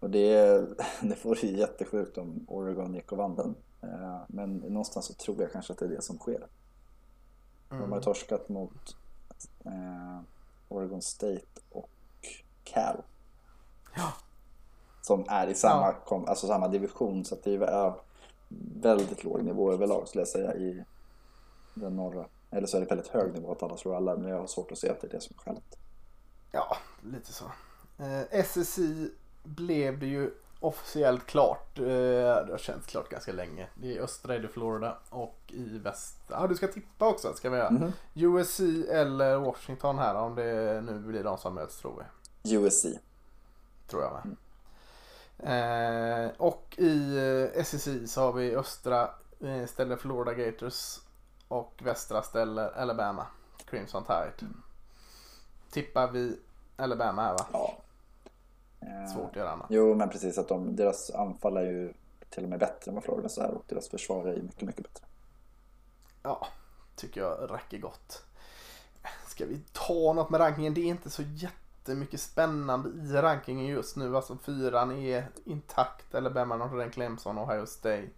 [0.00, 0.40] Och det,
[1.00, 3.54] det vore ju jättesjukt om Oregon gick och vann den.
[3.82, 6.46] Eh, Men någonstans så tror jag kanske att det är det som sker.
[7.68, 8.00] De har Mm.
[8.00, 8.96] torskat mot
[9.64, 10.20] eh,
[10.68, 11.90] Oregon State och
[12.64, 12.96] Cal.
[13.96, 14.12] Ja.
[15.02, 15.94] Som är i samma, Ja.
[16.04, 17.94] kom, alltså samma division så att det är
[18.82, 20.84] väldigt låg nivå överlag skulle jag säga i
[21.80, 22.26] den norra.
[22.50, 24.72] Eller så är det väldigt hög nivå att alla slår alla men jag har svårt
[24.72, 25.78] att se att det är det som är skälet.
[26.52, 27.44] Ja, lite så.
[27.98, 29.10] Eh, SSI
[29.44, 31.78] blev det ju officiellt klart.
[31.78, 33.66] Eh, det har känts klart ganska länge.
[33.74, 36.16] Det är östra är det Florida och i väst.
[36.30, 37.70] Ja, du ska tippa också ska vi göra.
[37.70, 37.92] Mhm.
[38.14, 38.60] USC
[38.90, 42.04] eller Washington här om det nu blir de som möts tror
[42.42, 42.56] vi.
[42.56, 42.86] USC.
[43.86, 44.36] Tror jag med.
[45.38, 47.16] Eh, och i
[47.54, 49.10] eh, SEC så har vi östra
[49.40, 50.98] eh, ställer Florida Gators
[51.48, 53.26] och västra ställer Alabama
[53.64, 54.48] Crimson Tide.
[55.70, 56.38] Tippar vi
[56.76, 57.46] Alabama här va?
[57.52, 57.78] Ja.
[58.80, 59.66] Eh, Svårt att göra annat.
[59.70, 61.92] Jo men precis att de, deras anfall är ju
[62.30, 64.82] till och med bättre än vad Floridas är och deras försvar är ju mycket mycket
[64.82, 65.06] bättre.
[66.22, 66.46] Ja,
[66.96, 68.22] tycker jag räcker gott.
[69.26, 70.74] Ska vi ta något med rankingen?
[70.74, 74.16] Det är inte så jättemycket spännande i rankingen just nu.
[74.16, 76.14] Alltså fyran är intakt.
[76.14, 78.08] Alabama, Notre Dame, Clemson, Ohio State.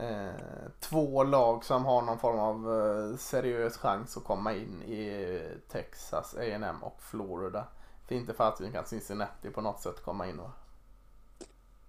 [0.00, 5.40] Eh, två lag som har någon form av eh, seriös chans att komma in i
[5.68, 7.66] Texas, A&M och Florida.
[8.06, 10.50] För inte för att vi kan Cincinnati på något sätt komma in och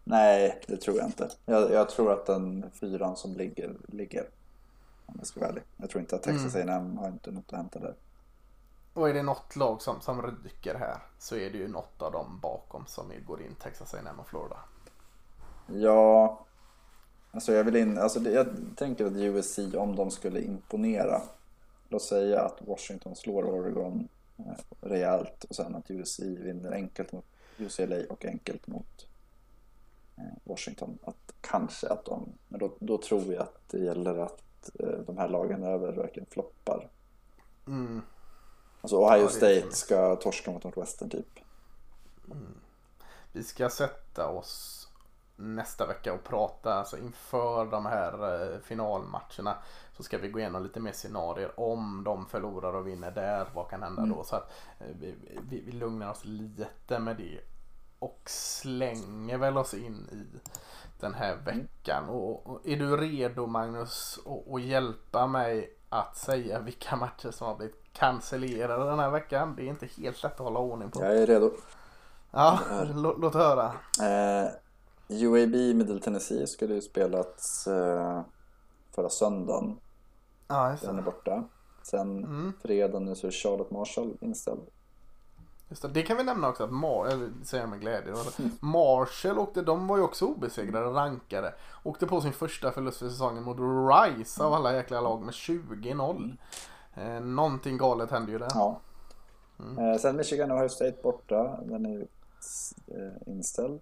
[0.04, 1.30] Nej, det tror jag inte.
[1.46, 4.30] Jag, jag tror att den fyran som ligger, ligger.
[5.06, 5.64] Om jag ska vara ärlig.
[5.78, 7.96] Jag tror inte att Texas A&M har inte något att hämta där.
[8.94, 12.12] Och är det något lag som, som ryker här så är det ju något av
[12.12, 14.58] dem bakom som är- går in Texas A&M och Florida.
[15.68, 16.40] Ja,
[17.38, 21.22] alltså jag vill in, alltså det, jag tänker att USC om de skulle imponera.
[21.90, 24.08] Låt säga att Washington slår Oregon
[24.38, 24.44] eh,
[24.82, 27.26] rejält och sen att USC vinner enkelt mot
[27.58, 29.08] UCLA och enkelt mot
[30.18, 30.98] eh, Washington.
[31.04, 35.18] Att kanske att de, men då, då tror jag att det gäller att eh, de
[35.18, 36.90] här lagen över verkligen floppar.
[37.68, 38.02] Mm.
[38.82, 41.40] Alltså Ohio Ja, State ska torska mot Northwestern typ.
[43.32, 44.87] Vi ska sätta oss
[45.40, 49.56] nästa vecka och prata alltså inför de här eh, finalmatcherna.
[49.98, 53.48] Så ska vi gå igenom lite mer scenarier om de förlorar och vinner där.
[53.54, 54.18] Vad kan hända Mm.
[54.18, 54.24] då?
[54.24, 55.16] Så att eh, vi,
[55.50, 57.40] vi, vi lugnar oss lite med det.
[58.00, 60.40] Och slänger väl oss in i
[61.00, 62.10] den här veckan.
[62.10, 64.20] Och, och är du redo Magnus
[64.54, 69.54] att- hjälpa mig att säga vilka matcher som har blivit cancellerade den här veckan?
[69.56, 71.04] Det är inte helt lätt att hålla ordning på.
[71.04, 71.52] Jag är redo.
[72.32, 73.66] Ja, lå- låt höra.
[74.02, 74.50] Eh,
[75.10, 78.22] UAB Middle Tennessee skulle ju spelats eh,
[78.96, 79.80] förra söndagen.
[80.48, 81.44] Ja, just Den är borta.
[81.84, 82.54] Sen Mm.
[82.62, 84.62] fredag nu så är Charlotte Marshall inställd.
[85.70, 85.88] Just det.
[85.88, 88.12] det kan vi nämna också att Mar- eller säger jag med glädje.
[88.12, 88.44] då.
[88.60, 91.54] Marshall åkte, de var ju också obesegrade, rankade.
[91.84, 96.38] Åkte på sin första förlust för säsongen mot Rice av alla jäkla lag med 20-0.
[96.94, 98.52] Eh, någonting galet hände ju där.
[98.54, 98.80] Ja.
[99.60, 99.78] Mm.
[99.92, 101.60] Eh, sen Michigan Ohio State borta.
[101.64, 102.00] Den är
[102.88, 103.82] eh, inställd.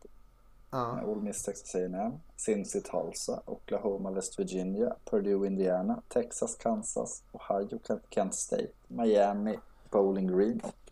[0.76, 1.02] Ja.
[1.06, 8.34] Ole Miss Texas A&M, Cincy Tulsa, Oklahoma West Virginia, Purdue Indiana, Texas Kansas, Ohio Kent-
[8.36, 9.60] State, Miami
[9.92, 10.92] Bowling Green och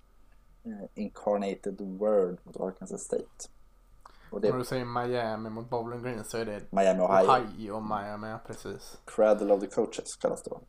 [0.69, 3.49] eh, Incarnated Word mot Arkansas State.
[4.31, 7.31] Och det När är du säger Miami mot Bowling Green så är det Miami Ohio.
[7.31, 8.97] Ohio och Miami, precis.
[9.05, 10.59] Cradle of the Coaches kallas det va?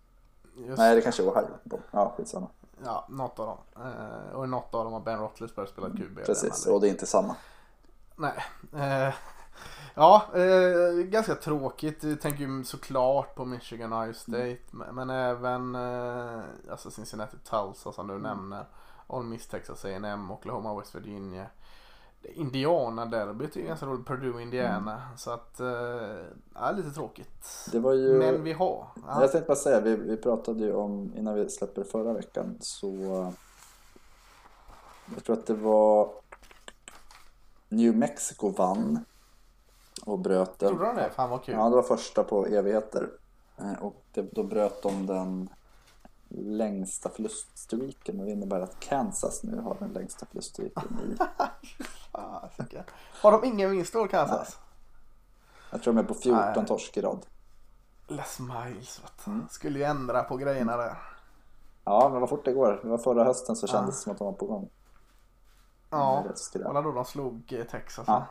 [0.56, 1.80] Just, Nej det kanske är Ohio.
[1.90, 2.48] Ja skitsamma.
[2.84, 3.58] Ja, något av dem.
[3.86, 6.24] Eh, och något av dem har Ben Roethlisberger spelat QB.
[6.26, 7.36] Precis, och det är inte samma.
[8.16, 8.44] Nej.
[8.72, 9.14] Eh,
[9.94, 12.04] ja, eh, ganska tråkigt.
[12.04, 14.58] Jag tänker ju såklart på Michigan Ohio State.
[14.70, 16.40] Men, men även eh,
[16.70, 18.64] alltså Cincinnati Tulsa som du nämner.
[19.06, 21.46] Ole Miss Texas A&M Oklahoma West Virginia.
[22.22, 24.06] Indiana-derbyt är ju ganska roligt.
[24.06, 25.02] Purdue Indiana.
[25.16, 25.66] Så att, eh,
[26.54, 27.68] ja, lite tråkigt.
[27.72, 28.18] Det var ju...
[28.18, 28.86] Men vi har.
[29.06, 29.20] Ja.
[29.20, 33.32] Jag tänkte bara säga, vi, vi pratade ju om, innan vi släpper förra veckan så
[35.14, 36.10] Jag tror att det var
[37.68, 39.04] New Mexico vann
[40.06, 40.68] och bröt den.
[40.72, 41.10] Gjorde de det?
[41.10, 41.54] Fan vad kul.
[41.54, 43.10] Ja, det var första på evigheter.
[43.58, 45.48] Eh, Och det, då bröt de den
[46.28, 51.16] längsta förluststreaken och det innebär att Kansas nu har den längsta förluststreaken i.
[53.22, 54.58] Har de ingen vinst då Kansas?
[55.70, 56.66] jag tror de är på 14 Nej.
[56.66, 57.26] torsk i rad.
[58.08, 59.26] Les Miles vet.
[59.26, 59.46] Mm.
[59.50, 60.96] Skulle ju ändra på grejerna där.
[61.84, 62.80] Ja, men vad fort det går.
[62.82, 64.68] Det var förra hösten så kändes det som att de var på gång.
[65.98, 66.24] Ja.
[66.52, 66.58] Det.
[66.64, 68.04] Kolla då de slog eh, Texas.
[68.08, 68.26] Ja.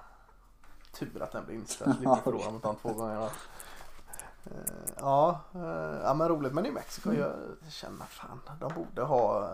[1.00, 1.96] Tur att den blev inställd.
[1.96, 3.24] Slipper förlora mot dem två gånger.
[3.24, 4.52] Eh,
[5.00, 6.54] Ja, eh, ja men roligt.
[6.54, 7.22] Men i Mexiko, Mm.
[7.22, 7.34] jag
[7.72, 9.50] känner fan, de borde ha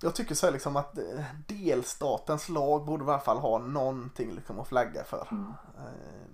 [0.00, 0.98] jag tycker så här liksom att
[1.46, 5.28] delstatens lag borde i alla fall ha någonting liksom att flagga för.
[5.30, 5.52] Mm.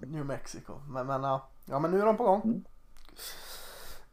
[0.00, 0.72] New Mexico.
[0.88, 1.78] Men, men, ja.
[1.78, 2.64] men nu är de på gång.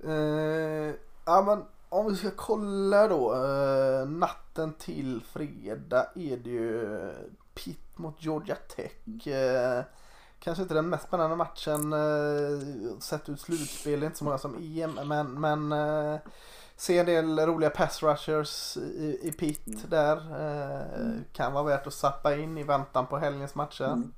[0.03, 0.97] Mm.
[1.25, 3.33] Ja men om vi ska kolla då.
[3.35, 7.13] Eh, natten till fredag är det ju
[7.53, 9.27] Pitt mot Georgia Tech.
[9.27, 9.83] Eh,
[10.39, 13.99] kanske inte den mest spännande matchen eh, sett ut slutspel.
[13.99, 15.07] Det är inte så många som EM.
[15.07, 16.19] Men, men eh,
[16.75, 20.17] se en del roliga pass rushers i, i Pitt där.
[20.17, 23.85] Eh, Kan vara värt att sappa in i väntan på helgens matcher.
[23.85, 24.13] Mm.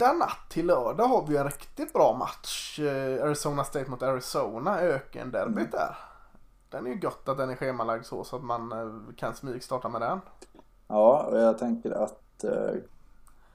[0.00, 2.78] Fredag natt till lördag har vi en riktigt bra match.
[2.78, 5.96] Eh, Arizona State mot Arizona, ökenderbyt där.
[6.70, 9.88] Den är ju gött att den är schemalagd så, så att man eh, kan smygstarta
[9.88, 10.20] med den.
[10.88, 12.74] Ja, och jag tänker att eh,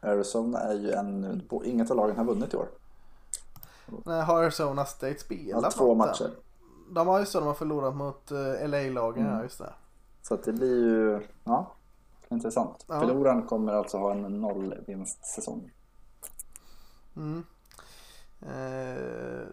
[0.02, 2.68] Arizona är ju på, inget av lagen har vunnit i år.
[4.06, 6.32] Nej, har Arizona State spelat Ja, två matcher.
[6.90, 8.32] De har ju så, de har förlorat mot
[8.66, 9.38] LA-lagen, Mm.
[9.38, 9.74] ja just det.
[10.22, 11.72] Så att det blir ju, ja,
[12.30, 12.86] intressant.
[12.88, 13.00] Ja.
[13.00, 15.72] Förloraren kommer alltså ha en nollvinstsäsong.
[17.16, 17.44] Mm.
[18.42, 19.48] Eh,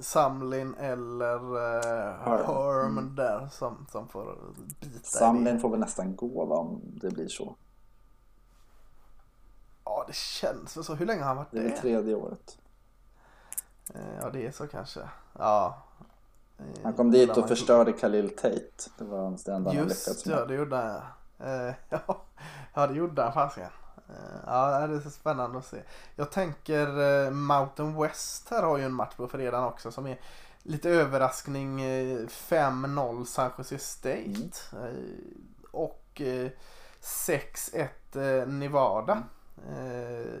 [0.00, 1.34] Samlin eller
[1.78, 2.98] eh, Herm.
[2.98, 3.14] Mm.
[3.14, 4.38] där som, som får
[4.80, 5.04] bita.
[5.04, 7.56] Samlin får väl nästan gå va, om det blir så.
[9.84, 10.94] Ja, det känns väl så.
[10.94, 11.68] Hur länge har han varit Det är det?
[11.68, 12.58] väl tredje året.
[13.94, 15.00] Eh, Ja, det är så kanske.
[15.38, 15.82] Ja.
[16.82, 18.90] Han kom dit och förstörde Khalil Tate.
[18.98, 20.36] Det var det enda han lyckats Just med.
[20.38, 20.96] ja, det gjorde han.
[21.68, 22.16] Eh, Ja,
[22.74, 23.70] ja det gjorde han fasiken.
[24.08, 24.14] Eh,
[24.46, 25.82] Ja, det är så spännande att se.
[26.16, 26.86] Jag tänker
[27.26, 30.20] eh, Mountain West här har ju en match på fredagen också som är
[30.62, 31.80] lite överraskning.
[31.82, 34.58] eh, 5-0 San Jose State.
[34.72, 36.50] Eh, Och eh,
[37.00, 39.22] 6-1 eh, Nevada.
[39.70, 40.34] Eh,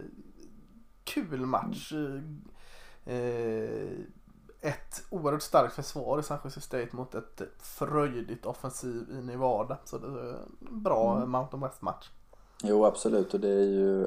[1.04, 1.92] Kul match.
[3.04, 3.88] Eh,
[4.60, 9.78] Ett oerhört starkt försvar i San Jose State mot ett fröjdigt offensiv i Nevada.
[9.84, 10.34] Så det är
[10.70, 11.30] en bra Mm.
[11.30, 12.10] Mountain West-match.
[12.66, 13.34] Jo, absolut.
[13.34, 14.06] Och det är ju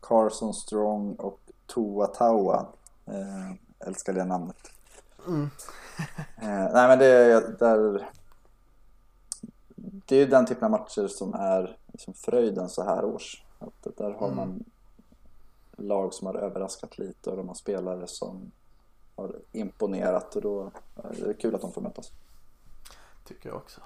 [0.00, 2.66] Carson Strong och Tua Taua.
[3.06, 3.52] Eh,
[3.88, 4.70] älskar det namnet.
[5.26, 5.50] Mm.
[6.40, 8.10] Eh, nej, men det är där.
[9.76, 13.42] Det är ju den typen av matcher som är liksom fröjden så här års.
[13.58, 14.36] Att där har Mm.
[14.36, 14.64] man
[15.76, 18.50] lag som har överraskat lite och de har spelare som
[19.16, 22.10] har imponerat och då är det kul att de får mötas.
[23.24, 23.80] Tycker jag också.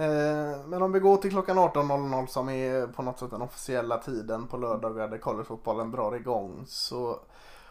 [0.00, 3.98] Eh, men om vi går till klockan 18.00 som är på något sätt den officiella
[3.98, 6.64] tiden på lördagar där collegefotbollen drar igång.
[6.66, 7.18] Så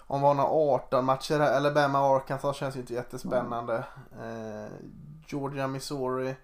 [0.08, 3.84] om vi har några 18 matcher här, Alabama Arkansas känns ju inte jättespännande.
[4.12, 4.74] Eh,
[5.28, 6.36] Georgia Missouri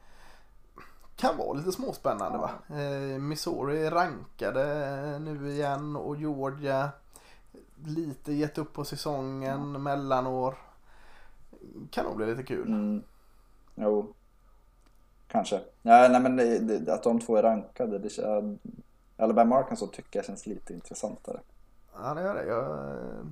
[1.15, 2.49] kan vara lite småspännande va.
[2.69, 6.89] Eh, Missouri rankade nu igen och Georgia
[7.83, 10.55] lite gett upp på säsongen, mellanår.
[11.91, 12.67] Kan nog bli lite kul.
[12.67, 13.03] Mm.
[13.75, 14.13] Jo,
[15.35, 15.55] kanske.
[15.81, 18.09] Ja, nej, men det, det, att de två är rankade, det,
[19.17, 21.39] Alabama Arkansas tycker jag känns lite intressantare.
[21.97, 22.45] Ja, det gör det.
[22.45, 23.25] Jag eh,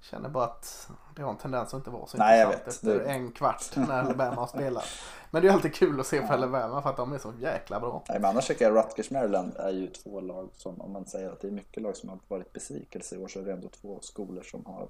[0.00, 3.04] känner bara att det har en tendens att inte vara så Nej, intressant efter Det-
[3.04, 4.84] en kvart när Alabama har spelat.
[5.30, 7.80] Men det är alltid kul att se på Alabama för att de är så jäkla
[7.80, 8.02] bra.
[8.08, 11.30] Nej, men annars tycker jag Rutgers Maryland är ju två lag som, om man säger
[11.30, 13.68] att det är mycket lag som har varit besvikelse i år, så är det ändå
[13.68, 14.88] två skolor som har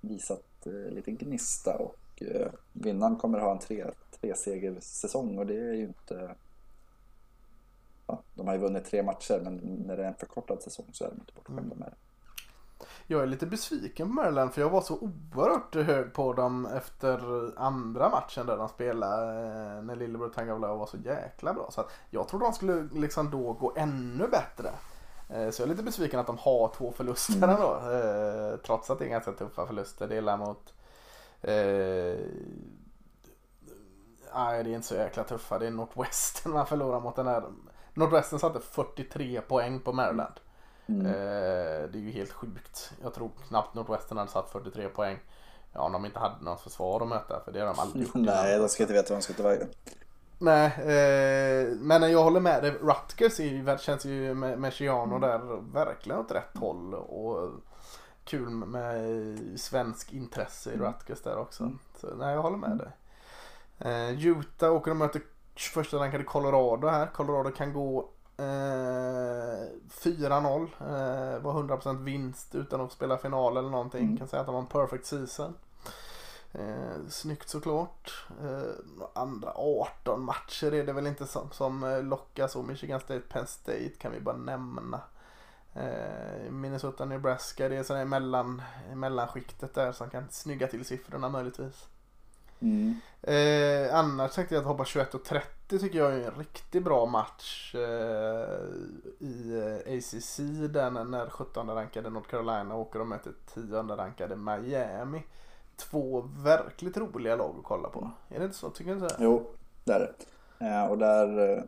[0.00, 3.86] visat eh, lite gnista och eh, vinnaren kommer ha en tre,
[4.20, 6.34] tre säsong och det är ju inte
[8.06, 9.56] ja, de har ju vunnit tre matcher men
[9.86, 11.94] när det är en förkortad säsong så är de inte bortskämda med det.
[13.06, 17.20] Jag är lite besviken på Maryland för jag var så oerhört hög på dem efter
[17.58, 19.36] andra matchen där de spelade
[19.76, 21.68] eh, när Lillebror Tagovailoa var så jäkla bra.
[21.70, 24.70] Så jag trodde de skulle liksom då gå ännu bättre.
[25.30, 27.50] Eh, Så jag är lite besviken att de har två förluster Mm.
[27.50, 27.74] ändå.
[27.90, 30.08] eh, Trots att det är ganska tuffa förluster.
[30.08, 30.74] Det är mot
[31.42, 32.26] eh,
[34.34, 35.58] Nej det är inte så jäkla tuffa.
[35.58, 37.44] Det är Northwestern man förlorar mot den här.
[37.94, 40.34] Northwestern satte 43 poäng på Maryland.
[40.86, 41.06] Mm.
[41.06, 41.12] Eh,
[41.90, 42.92] det är ju helt sjukt.
[43.02, 45.18] Jag tror knappt Northwestern hade satt 43 poäng.
[45.72, 48.14] Ja, om de inte hade något försvar att möta, för det har de aldrig gjort.
[48.14, 49.68] Nej, de ska inte veta vad de ska ta vägen.
[50.38, 52.70] Nej, eh, men jag håller med dig.
[52.70, 55.20] Rutgers är känns ju med, med Chiano Mm.
[55.20, 55.38] där
[55.72, 56.94] verkligen åt rätt håll.
[56.94, 57.50] Och
[58.24, 60.86] kul med svensk intresse i Mm.
[60.86, 61.70] Rutgers där också.
[62.00, 62.88] Så, nej, jag håller med dig.
[63.80, 65.22] Eh, Utah åker och möter
[65.56, 67.06] första rankade Colorado här.
[67.06, 70.68] Colorado kan gå eh, 4-0.
[70.80, 74.04] Eh, var 100% vinst utan att spela final eller någonting.
[74.04, 74.18] Mm.
[74.18, 75.54] Kan säga att de har en perfect season.
[76.52, 78.26] Eh, snyggt såklart.
[78.42, 78.72] Eh,
[79.14, 82.62] andra 18 matcher är det väl inte som, som eh, lockar så.
[82.62, 85.00] Michigan State, Penn State kan vi bara nämna.
[85.74, 88.62] Eh, Minnesota, Nebraska, det är sådär mellan,
[88.94, 91.86] mellanskiktet där som kan snygga till siffrorna möjligtvis.
[92.60, 92.94] Mm.
[93.22, 97.06] Eh, annars tänkte jag att hoppa 21 och 30 tycker jag är en riktigt bra
[97.06, 98.58] match eh,
[99.18, 100.36] i eh, ACC
[100.70, 105.22] där när- när 17 rankade North Carolina åker och möter 10 rankade Miami.
[105.76, 108.10] Två verkligt roliga lag att kolla på.
[108.28, 108.70] Är det inte så?
[108.70, 109.24] Tycker du inte det?
[109.24, 109.46] Jo,
[109.84, 109.98] det är
[110.58, 110.66] det.
[110.66, 111.52] Eh, och där...
[111.58, 111.62] Eh,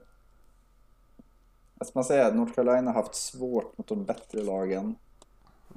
[1.85, 2.31] ska man säga?
[2.31, 4.95] North Carolina har haft svårt mot de bättre lagen.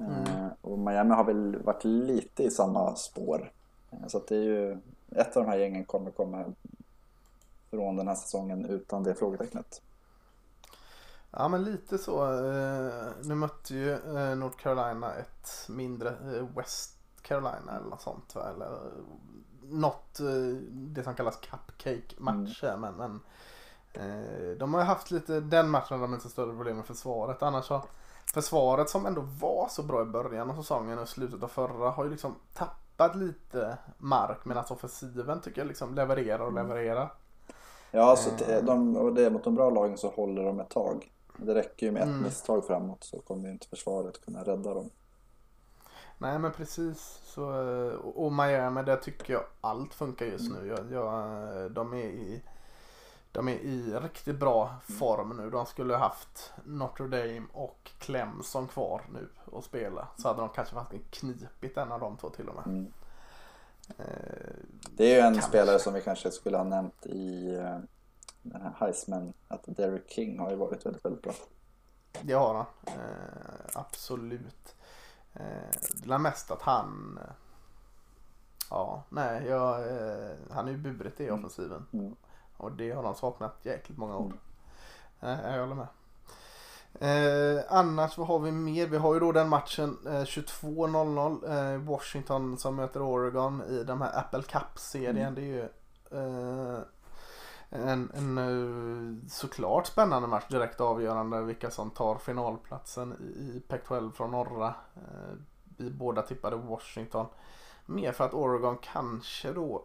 [0.00, 3.52] Eh, och Miami har väl varit lite i samma spår.
[3.90, 4.78] Eh, så att det är ju...
[5.16, 6.44] Ett av de här gängen kommer komma
[7.70, 9.82] från den här säsongen utan det frågetecknet.
[11.30, 12.24] Ja men lite så.
[12.24, 18.34] Eh, nu mötte ju eh, North Carolina ett mindre eh, West Carolina eller något sånt.
[18.34, 18.50] Va?
[18.50, 18.92] Eller
[19.62, 20.18] något,
[20.72, 22.76] det som kallas cupcake-matcher.
[22.76, 23.20] Men, men
[23.92, 26.86] eh, de har ju haft lite, den matchen har de inte så större problem med
[26.86, 27.42] försvaret.
[27.42, 27.82] Annars har
[28.34, 32.04] försvaret som ändå var så bra i början av säsongen och slutet av förra har
[32.04, 32.85] ju liksom tappat
[33.16, 37.12] lite mark medan offensiven tycker jag liksom levererar och levererar.
[37.90, 41.12] Ja, så t- de, och det, mot de bra lagen så håller de ett tag.
[41.36, 42.22] Det räcker ju med ett Mm.
[42.22, 44.90] misstag framåt så kommer ju inte försvaret kunna rädda dem.
[46.18, 47.20] Nej men precis.
[47.24, 50.66] Så, eh, och och Miami där tycker jag allt funkar just nu.
[50.66, 52.42] Jag, jag, de, är i,
[53.36, 55.50] de är i riktigt bra form nu.
[55.50, 60.08] De skulle ha haft Notre Dame och Clemson kvar nu och spela.
[60.16, 62.66] Så hade de kanske haft en knipigt en av de två till och med.
[62.66, 62.92] Mm.
[63.98, 64.54] Eh,
[64.96, 65.48] Det är ju en Kanske.
[65.48, 67.78] spelare som vi kanske skulle ha nämnt i eh,
[68.42, 71.32] den här Heisman, att Derek King har ju varit väldigt, väldigt bra.
[72.22, 72.66] det har han.
[72.86, 74.74] Eh, absolut.
[75.34, 75.42] Eh,
[76.04, 77.18] det är mest att han
[78.70, 81.86] Ja, nej, jag, eh, han är ju buret i offensiven.
[81.92, 82.16] Mm.
[82.56, 84.32] Och det har de saknat jäkligt många år.
[85.20, 85.40] Mm.
[85.40, 85.86] Eh, jag håller med.
[87.00, 88.86] Eh, annars vad har vi mer?
[88.86, 91.74] Vi har ju då den matchen eh, 22.00.
[91.74, 95.16] Eh, Washington som möter Oregon i de här Apple Cup-serien.
[95.16, 95.34] Mm.
[95.34, 95.62] Det är ju
[96.10, 96.80] eh,
[97.70, 100.44] en, en eh, såklart spännande match.
[100.48, 104.74] Direkt avgörande vilka som tar finalplatsen i, i Pac-12 från norra.
[104.94, 105.36] Eh,
[105.76, 107.26] vi båda tippade Washington.
[107.86, 109.84] Mer för att Oregon kanske då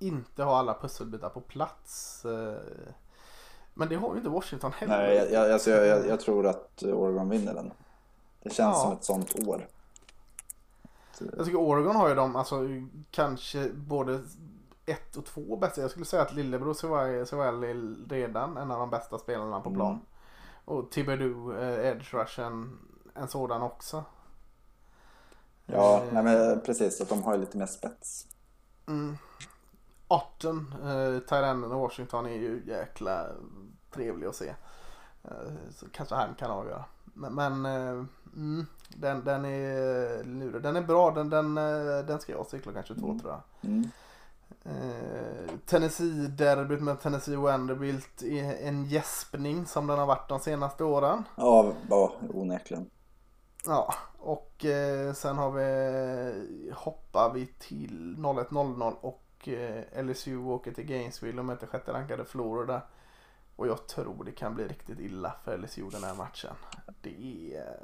[0.00, 2.24] inte har alla pusselbitar på plats.
[2.24, 2.58] Eh,
[3.74, 4.98] Men det har ju inte Washington heller.
[4.98, 7.72] Nej, jag, jag, alltså jag, jag, tror att Oregon vinner den.
[8.42, 8.82] Det känns Ja.
[8.82, 9.66] som ett sånt år.
[11.36, 12.60] Jag tycker Oregon har ju de, alltså
[13.10, 14.20] kanske både
[14.86, 15.80] ett och två bästa.
[15.80, 19.70] Jag skulle säga att lillebror Sewell Sewell är redan en av de bästa spelarna på
[19.74, 19.92] plan.
[19.92, 20.04] Mm.
[20.64, 22.78] Och Thibodeau, eh, edge rushen,
[23.14, 24.04] en sådan också.
[25.66, 27.00] Ja, Eh, nej men precis.
[27.00, 28.26] Att de har ju lite mer spets.
[28.88, 29.16] Mm.
[30.10, 33.26] Otten, eh, Tyrenden i Washington är ju jäkla
[33.90, 34.48] trevlig att se.
[35.24, 36.84] Eh, så kanske han kan avgöra.
[37.04, 38.04] Men, men eh,
[38.36, 40.62] mm, den, den är lurig.
[40.62, 43.20] Den är bra, den, den, eh, den ska jag se klockan 22 Mm.
[43.20, 43.70] tror jag.
[43.70, 43.90] Mm.
[44.64, 51.24] Eh, Tennessee-derbyt med Tennessee Vanderbilt är en gäspning som den har varit de senaste åren.
[51.36, 52.90] Ja, ja, onekligen.
[53.66, 60.84] Ja, och eh, sen har vi hoppar vi till 01.00 och eh, LSU åker till
[60.86, 62.82] Gainesville och möter sjätte rankade Florida.
[63.56, 66.54] Och jag tror det kan bli riktigt illa för LSU den här matchen.
[67.02, 67.76] Det är,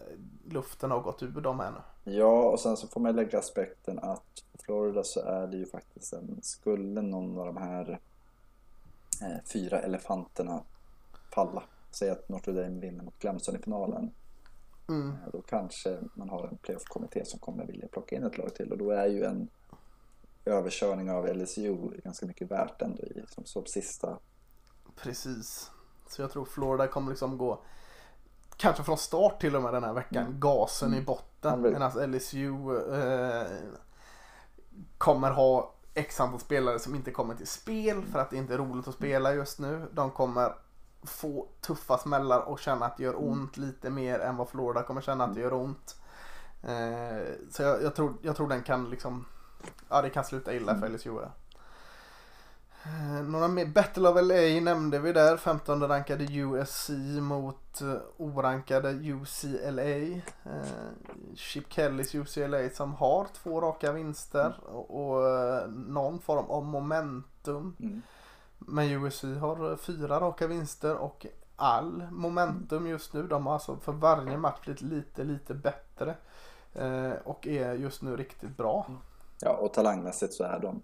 [0.44, 2.12] luften har gått ur dem här nu.
[2.12, 6.12] Ja, och sen så får man lägga aspekten att Florida så är det ju faktiskt
[6.12, 8.00] en, skulle någon av de här
[9.22, 10.62] eh, fyra elefanterna
[11.34, 14.10] falla, säg att Notre Dame vinner mot Clemson i finalen,
[14.88, 15.08] Mm.
[15.10, 18.72] eh, då kanske man har en playoff-kommitté som kommer vilja plocka in ett lag till
[18.72, 19.48] och då är ju en
[20.46, 24.18] överkörning av LSU ganska mycket värt ändå i som, som sista.
[24.96, 25.70] Precis.
[26.08, 27.62] Så jag tror Florida kommer liksom gå
[28.56, 30.40] Kanske från start till och med den här veckan.
[30.40, 31.60] Gasen i botten.
[31.60, 33.46] Men- Medan LSU eh,
[34.98, 38.58] kommer ha x antal spelare som inte kommer till spel för att det inte är
[38.58, 39.88] roligt att spela just nu.
[39.92, 40.54] De kommer
[41.02, 45.00] få tuffa smällar och känna att det gör ont lite mer än vad Florida kommer
[45.00, 45.96] känna att det gör ont.
[46.62, 49.24] Eh, så jag, jag, tror, jag tror den kan liksom
[49.88, 51.10] Ja det kan sluta illa för LSU.
[51.22, 51.32] Ja.
[52.86, 55.36] Eh, Några mer, Battle of LA nämnde vi där.
[55.36, 56.90] 15 rankade USC
[57.20, 59.82] mot eh, orankade UCLA.
[59.82, 60.22] Eh,
[61.34, 67.76] Chip Kellys UCLA som har två raka vinster och, och någon form av momentum.
[67.80, 68.02] Mm.
[68.58, 73.22] Men USC har fyra raka vinster och all momentum just nu.
[73.22, 76.14] De har alltså för varje match blivit lite, lite bättre.
[77.24, 78.86] Och är just nu riktigt bra.
[79.40, 80.80] Ja, och talangmässigt så är de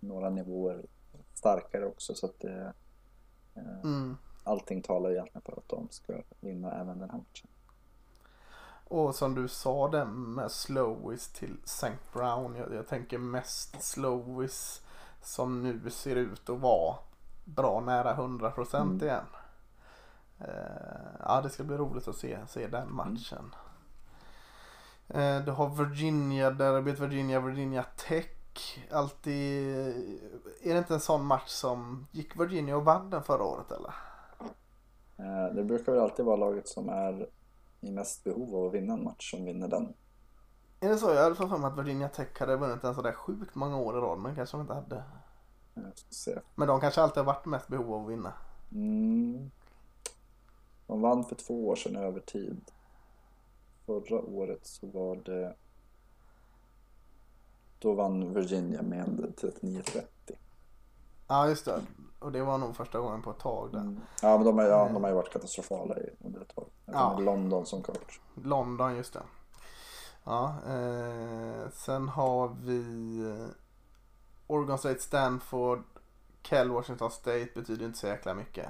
[0.00, 0.86] några nivåer
[1.34, 2.72] starkare också så att det,
[3.54, 4.16] eh, Mm.
[4.44, 7.48] allting talar egentligen för att de ska vinna även den här matchen.
[8.88, 11.92] Och som du sa det med Slowis till St.
[12.12, 12.54] Brown.
[12.56, 14.82] Jag, jag tänker mest Slowis
[15.22, 16.96] som nu ser ut att vara
[17.44, 19.02] bra nära 100% Mm.
[19.08, 19.24] igen.
[20.38, 20.46] Eh,
[21.20, 23.54] ja det ska bli roligt att se, se den matchen.
[23.54, 23.71] Eh,
[25.44, 28.26] du har Virginia derbyt, Virginia, Virginia Tech.
[28.90, 29.68] Alltid,
[30.62, 33.94] är det inte en sån match som, gick Virginia och vann den förra året eller?
[35.18, 37.28] Eh, Det brukar väl alltid vara laget som är
[37.80, 39.94] i mest behov av att vinna en match som vinner den.
[40.80, 41.10] Är det så?
[41.10, 44.00] Jag hade för mig att Virginia Tech hade vunnit en sådär sjukt många år i
[44.00, 44.96] rad men kanske de inte hade.
[45.76, 46.38] Eh.
[46.54, 48.32] Men de kanske alltid har varit mest behov av att vinna.
[48.72, 49.50] Mm.
[50.86, 52.60] De vann för två år sedan över tid.
[53.86, 55.56] Förra året så var det
[57.78, 60.02] då vann Virginia med 39-30.
[61.28, 61.82] Ja just det.
[62.18, 63.80] Och det var nog första gången på ett tag där.
[63.80, 64.00] Mm.
[64.22, 66.66] Ja men de, är, ja, de har ju varit katastrofala i, under ett tag.
[66.86, 67.18] Ja.
[67.18, 68.20] London som coach.
[68.34, 69.22] London just det.
[70.24, 73.48] Ja, eh, sen har vi eh,
[74.46, 75.82] Oregon State, Stanford,
[76.42, 78.68] Cal Washington State betyder inte så jäkla mycket.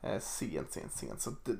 [0.00, 1.20] Eh, sent, sent, sent.
[1.20, 1.56] Så det,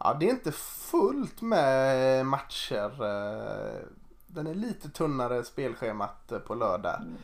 [0.00, 3.02] ja, det är inte fullt med matcher.
[3.04, 3.78] Eh,
[4.26, 7.00] den är lite tunnare spelschemat eh, på lördag.
[7.00, 7.16] Mm.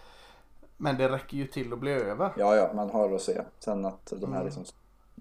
[0.76, 2.32] Men det räcker ju till att bli över.
[2.36, 3.42] Ja, ja, man har att se.
[3.58, 4.44] Sen att de här Mm.
[4.44, 4.64] liksom,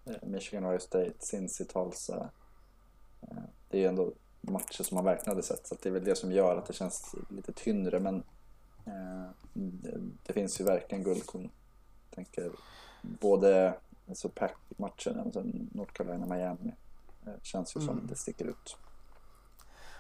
[0.06, 2.30] eh, Michigan, Ohio State, Cincy, Tulsa.
[3.70, 4.12] Det är ju ändå
[4.42, 5.68] matcher som man verkligen hade sett.
[5.68, 8.00] Så att det är väl det som gör att det känns lite tyngre.
[8.00, 8.24] Men
[8.86, 11.50] eh, det, det finns ju verkligen guldkorn.
[12.16, 12.52] Tänker
[13.02, 13.74] både
[14.10, 16.74] alltså Pack-matchen och sen North Carolina, Miami.
[17.28, 18.08] Eh, känns ju som Mm.
[18.08, 18.78] det sticker ut.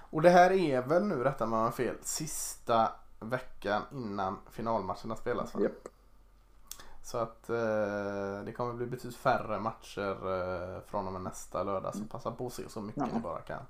[0.09, 5.15] Och det här är väl nu, rätta mig om jag fel, sista veckan innan finalmatcherna
[5.15, 5.61] spelas va?
[5.61, 5.87] Japp.
[7.03, 11.95] Så att eh, det kommer bli betydligt färre matcher eh, från och med nästa lördag.
[11.95, 13.15] Så passa på att se så mycket Mm.
[13.15, 13.61] Ni bara kan.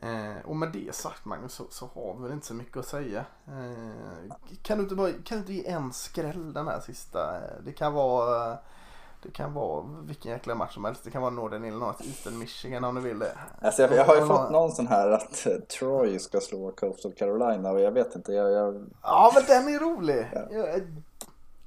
[0.00, 2.86] Eh, och med det sagt Magnus så, så har vi väl inte så mycket att
[2.86, 3.24] säga.
[3.46, 7.40] Eh, kan, du inte bara, kan du inte ge en skräll den här sista?
[7.64, 8.58] Det kan vara eh,
[9.22, 11.04] det kan vara vilken jäkla match som helst.
[11.04, 13.32] Det kan vara Northern Illinois, Eastern Michigan om du vill det.
[13.62, 16.70] Alltså jag, jag har ju Och- fått någon sån här att eh, Troy ska slå
[16.72, 18.32] Coastal Carolina och jag vet inte.
[18.32, 20.26] Jag, jag, Ja men den är rolig.
[20.32, 20.40] Ja.
[20.50, 20.82] Jag,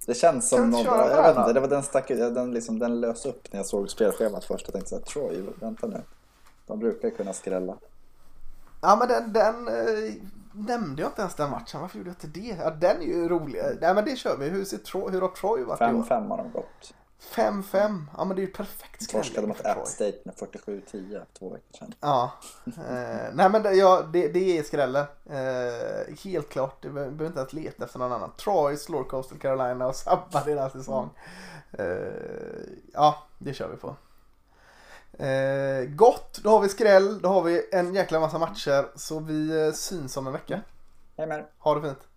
[0.06, 3.26] Det känns som någon, jag vet inte, det var den stack, den, liksom, den lös
[3.26, 4.66] upp när jag såg spelschemat först.
[4.68, 6.02] Jag tänkte såhär, Troy, vänta nu.
[6.68, 7.76] De brukar kunna skrälla.
[8.82, 10.14] Ja men den, den eh,
[10.54, 11.82] nämnde jag inte ens den matchen.
[11.82, 12.56] Varför gjorde jag inte det?
[12.64, 13.62] Ja, den är ju rolig.
[13.82, 14.50] Nej men det kör vi.
[14.50, 16.04] Hur, ser Troy, hur har Troy varit i år?
[16.04, 16.94] 5-5 har de gått.
[17.22, 18.04] 5-5.
[18.18, 19.66] Ja men det är ju perfekt skräll Torskade mot.
[19.66, 21.94] App State med 47-10 två veckor sedan.
[22.00, 22.32] Ja.
[22.66, 25.06] Eh, nej men det, ja, det, det är skrällen.
[25.30, 26.82] Eh, helt klart.
[26.82, 28.32] Du be- behöver inte ens leta efter någon annan.
[28.44, 31.10] Troy slår Coastal Carolina och sabbar deras säsong.
[31.72, 31.86] Eh,
[32.94, 33.96] ja, det kör vi på.
[35.24, 37.22] Eh, gott, då har vi skräll.
[37.22, 38.88] Då har vi en jäkla massa matcher.
[38.96, 40.62] Så vi eh, syns om en vecka.
[41.16, 41.46] Er.
[41.60, 42.08] Ha det fint.